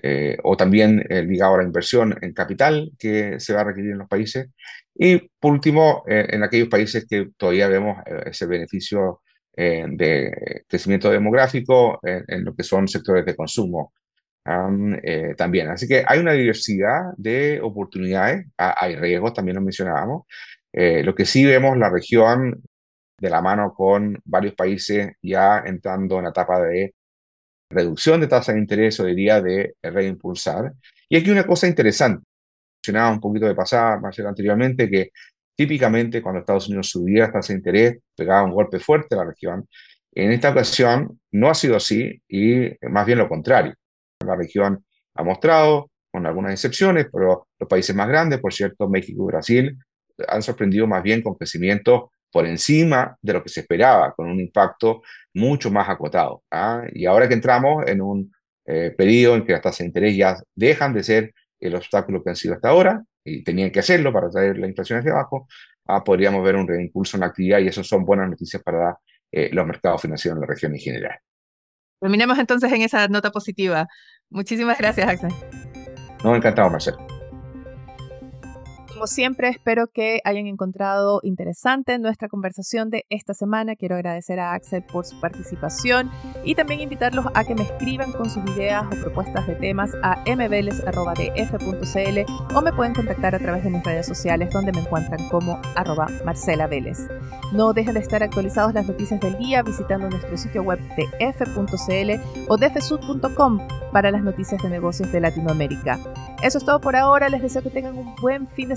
eh, 0.00 0.36
o 0.44 0.56
también 0.56 1.04
eh, 1.08 1.22
ligado 1.22 1.54
a 1.54 1.58
la 1.58 1.64
inversión 1.64 2.16
en 2.22 2.32
capital 2.32 2.92
que 2.98 3.40
se 3.40 3.52
va 3.52 3.62
a 3.62 3.64
requerir 3.64 3.92
en 3.92 3.98
los 3.98 4.08
países. 4.08 4.48
Y 4.94 5.18
por 5.40 5.52
último, 5.52 6.04
eh, 6.06 6.26
en 6.30 6.44
aquellos 6.44 6.68
países 6.68 7.06
que 7.08 7.30
todavía 7.36 7.68
vemos 7.68 7.98
ese 8.26 8.46
beneficio 8.46 9.22
de 9.56 10.62
crecimiento 10.68 11.10
demográfico 11.10 11.98
en 12.04 12.44
lo 12.44 12.54
que 12.54 12.62
son 12.62 12.86
sectores 12.86 13.26
de 13.26 13.34
consumo 13.34 13.92
también. 15.36 15.68
Así 15.68 15.86
que 15.86 16.04
hay 16.06 16.18
una 16.18 16.32
diversidad 16.32 17.12
de 17.16 17.60
oportunidades, 17.62 18.46
hay 18.56 18.96
riesgos, 18.96 19.34
también 19.34 19.56
lo 19.56 19.62
mencionábamos. 19.62 20.24
lo 20.72 21.14
que 21.14 21.24
sí 21.24 21.44
vemos, 21.44 21.76
la 21.76 21.90
región 21.90 22.62
de 23.20 23.30
la 23.30 23.42
mano 23.42 23.74
con 23.74 24.18
varios 24.24 24.54
países 24.54 25.12
ya 25.22 25.62
entrando 25.66 26.18
en 26.18 26.24
la 26.24 26.30
etapa 26.30 26.60
de 26.62 26.94
reducción 27.70 28.20
de 28.20 28.28
tasa 28.28 28.52
de 28.52 28.60
interés 28.60 28.98
o 29.00 29.04
diría 29.04 29.40
de 29.42 29.74
reimpulsar. 29.82 30.72
Y 31.08 31.16
aquí 31.16 31.30
una 31.30 31.46
cosa 31.46 31.66
interesante, 31.66 32.24
mencionaba 32.80 33.12
un 33.12 33.20
poquito 33.20 33.46
de 33.46 33.54
pasada, 33.54 33.98
Marcelo, 34.00 34.28
anteriormente, 34.28 34.88
que 34.88 35.10
típicamente 35.56 36.22
cuando 36.22 36.40
Estados 36.40 36.68
Unidos 36.68 36.90
subía 36.90 37.24
las 37.24 37.32
tasas 37.32 37.48
de 37.48 37.54
interés, 37.54 37.98
pegaba 38.16 38.44
un 38.44 38.52
golpe 38.52 38.78
fuerte 38.78 39.14
a 39.14 39.18
la 39.18 39.24
región. 39.24 39.68
En 40.12 40.32
esta 40.32 40.50
ocasión 40.50 41.20
no 41.32 41.50
ha 41.50 41.54
sido 41.54 41.76
así 41.76 42.22
y 42.28 42.70
más 42.88 43.04
bien 43.04 43.18
lo 43.18 43.28
contrario. 43.28 43.74
La 44.28 44.36
región 44.36 44.84
ha 45.14 45.22
mostrado, 45.22 45.90
con 46.10 46.26
algunas 46.26 46.52
excepciones, 46.52 47.06
pero 47.12 47.46
los 47.58 47.68
países 47.68 47.94
más 47.94 48.08
grandes, 48.08 48.40
por 48.40 48.52
cierto, 48.52 48.88
México 48.88 49.22
y 49.22 49.26
Brasil, 49.26 49.78
han 50.26 50.42
sorprendido 50.42 50.86
más 50.86 51.02
bien 51.02 51.22
con 51.22 51.34
crecimiento 51.34 52.10
por 52.30 52.46
encima 52.46 53.16
de 53.22 53.32
lo 53.32 53.42
que 53.42 53.48
se 53.48 53.60
esperaba, 53.60 54.12
con 54.14 54.28
un 54.28 54.40
impacto 54.40 55.02
mucho 55.34 55.70
más 55.70 55.88
acotado. 55.88 56.42
¿ah? 56.50 56.82
Y 56.92 57.06
ahora 57.06 57.28
que 57.28 57.34
entramos 57.34 57.86
en 57.86 58.00
un 58.00 58.32
eh, 58.66 58.94
periodo 58.96 59.36
en 59.36 59.44
que 59.44 59.52
las 59.52 59.62
tasas 59.62 59.78
de 59.78 59.86
interés 59.86 60.16
ya 60.16 60.36
dejan 60.54 60.92
de 60.92 61.02
ser 61.02 61.34
el 61.60 61.74
obstáculo 61.74 62.22
que 62.22 62.30
han 62.30 62.36
sido 62.36 62.54
hasta 62.54 62.68
ahora, 62.68 63.02
y 63.24 63.42
tenían 63.42 63.70
que 63.70 63.80
hacerlo 63.80 64.12
para 64.12 64.30
traer 64.30 64.58
la 64.58 64.66
inflación 64.66 64.98
hacia 64.98 65.12
abajo, 65.12 65.48
ah, 65.86 66.02
podríamos 66.02 66.42
ver 66.44 66.56
un 66.56 66.66
reimpulso 66.66 67.16
en 67.16 67.22
la 67.22 67.26
actividad 67.26 67.58
y 67.58 67.68
eso 67.68 67.84
son 67.84 68.04
buenas 68.04 68.28
noticias 68.28 68.62
para 68.62 68.98
eh, 69.30 69.50
los 69.52 69.66
mercados 69.66 70.02
financieros 70.02 70.36
en 70.36 70.40
la 70.40 70.46
región 70.46 70.74
en 70.74 70.80
general. 70.80 71.18
Terminemos 72.00 72.38
entonces 72.38 72.72
en 72.72 72.82
esa 72.82 73.08
nota 73.08 73.30
positiva. 73.30 73.88
Muchísimas 74.30 74.78
gracias, 74.78 75.08
Axel. 75.08 75.32
No, 76.22 76.34
encantado, 76.34 76.70
Marcelo. 76.70 76.98
Como 78.98 79.06
siempre, 79.06 79.48
espero 79.48 79.86
que 79.86 80.20
hayan 80.24 80.48
encontrado 80.48 81.20
interesante 81.22 81.96
nuestra 82.00 82.26
conversación 82.28 82.90
de 82.90 83.06
esta 83.10 83.32
semana. 83.32 83.76
Quiero 83.76 83.94
agradecer 83.94 84.40
a 84.40 84.54
Axel 84.54 84.82
por 84.82 85.06
su 85.06 85.20
participación 85.20 86.10
y 86.42 86.56
también 86.56 86.80
invitarlos 86.80 87.26
a 87.32 87.44
que 87.44 87.54
me 87.54 87.62
escriban 87.62 88.10
con 88.10 88.28
sus 88.28 88.44
ideas 88.56 88.82
o 88.86 89.00
propuestas 89.00 89.46
de 89.46 89.54
temas 89.54 89.92
a 90.02 90.16
mveles.df.cl 90.26 90.88
o 92.56 92.60
me 92.60 92.72
pueden 92.72 92.92
contactar 92.92 93.36
a 93.36 93.38
través 93.38 93.62
de 93.62 93.70
mis 93.70 93.84
redes 93.84 94.04
sociales 94.04 94.50
donde 94.50 94.72
me 94.72 94.80
encuentran 94.80 95.28
como 95.28 95.60
arroba 95.76 96.08
Marcela 96.24 96.66
Vélez. 96.66 96.98
No 97.52 97.72
dejen 97.72 97.94
de 97.94 98.00
estar 98.00 98.24
actualizados 98.24 98.74
las 98.74 98.88
noticias 98.88 99.20
del 99.20 99.38
día 99.38 99.62
visitando 99.62 100.10
nuestro 100.10 100.36
sitio 100.36 100.64
web 100.64 100.80
de 100.96 101.06
f.cl 101.20 102.20
o 102.48 102.56
dfsud.com 102.56 103.60
para 103.92 104.10
las 104.10 104.24
noticias 104.24 104.60
de 104.60 104.68
negocios 104.70 105.12
de 105.12 105.20
Latinoamérica. 105.20 106.00
Eso 106.42 106.58
es 106.58 106.64
todo 106.64 106.80
por 106.80 106.94
ahora, 106.94 107.28
les 107.28 107.42
deseo 107.42 107.62
que 107.62 107.70
tengan 107.70 107.96
un 107.96 108.14
buen 108.16 108.46
fin 108.48 108.68
de 108.68 108.76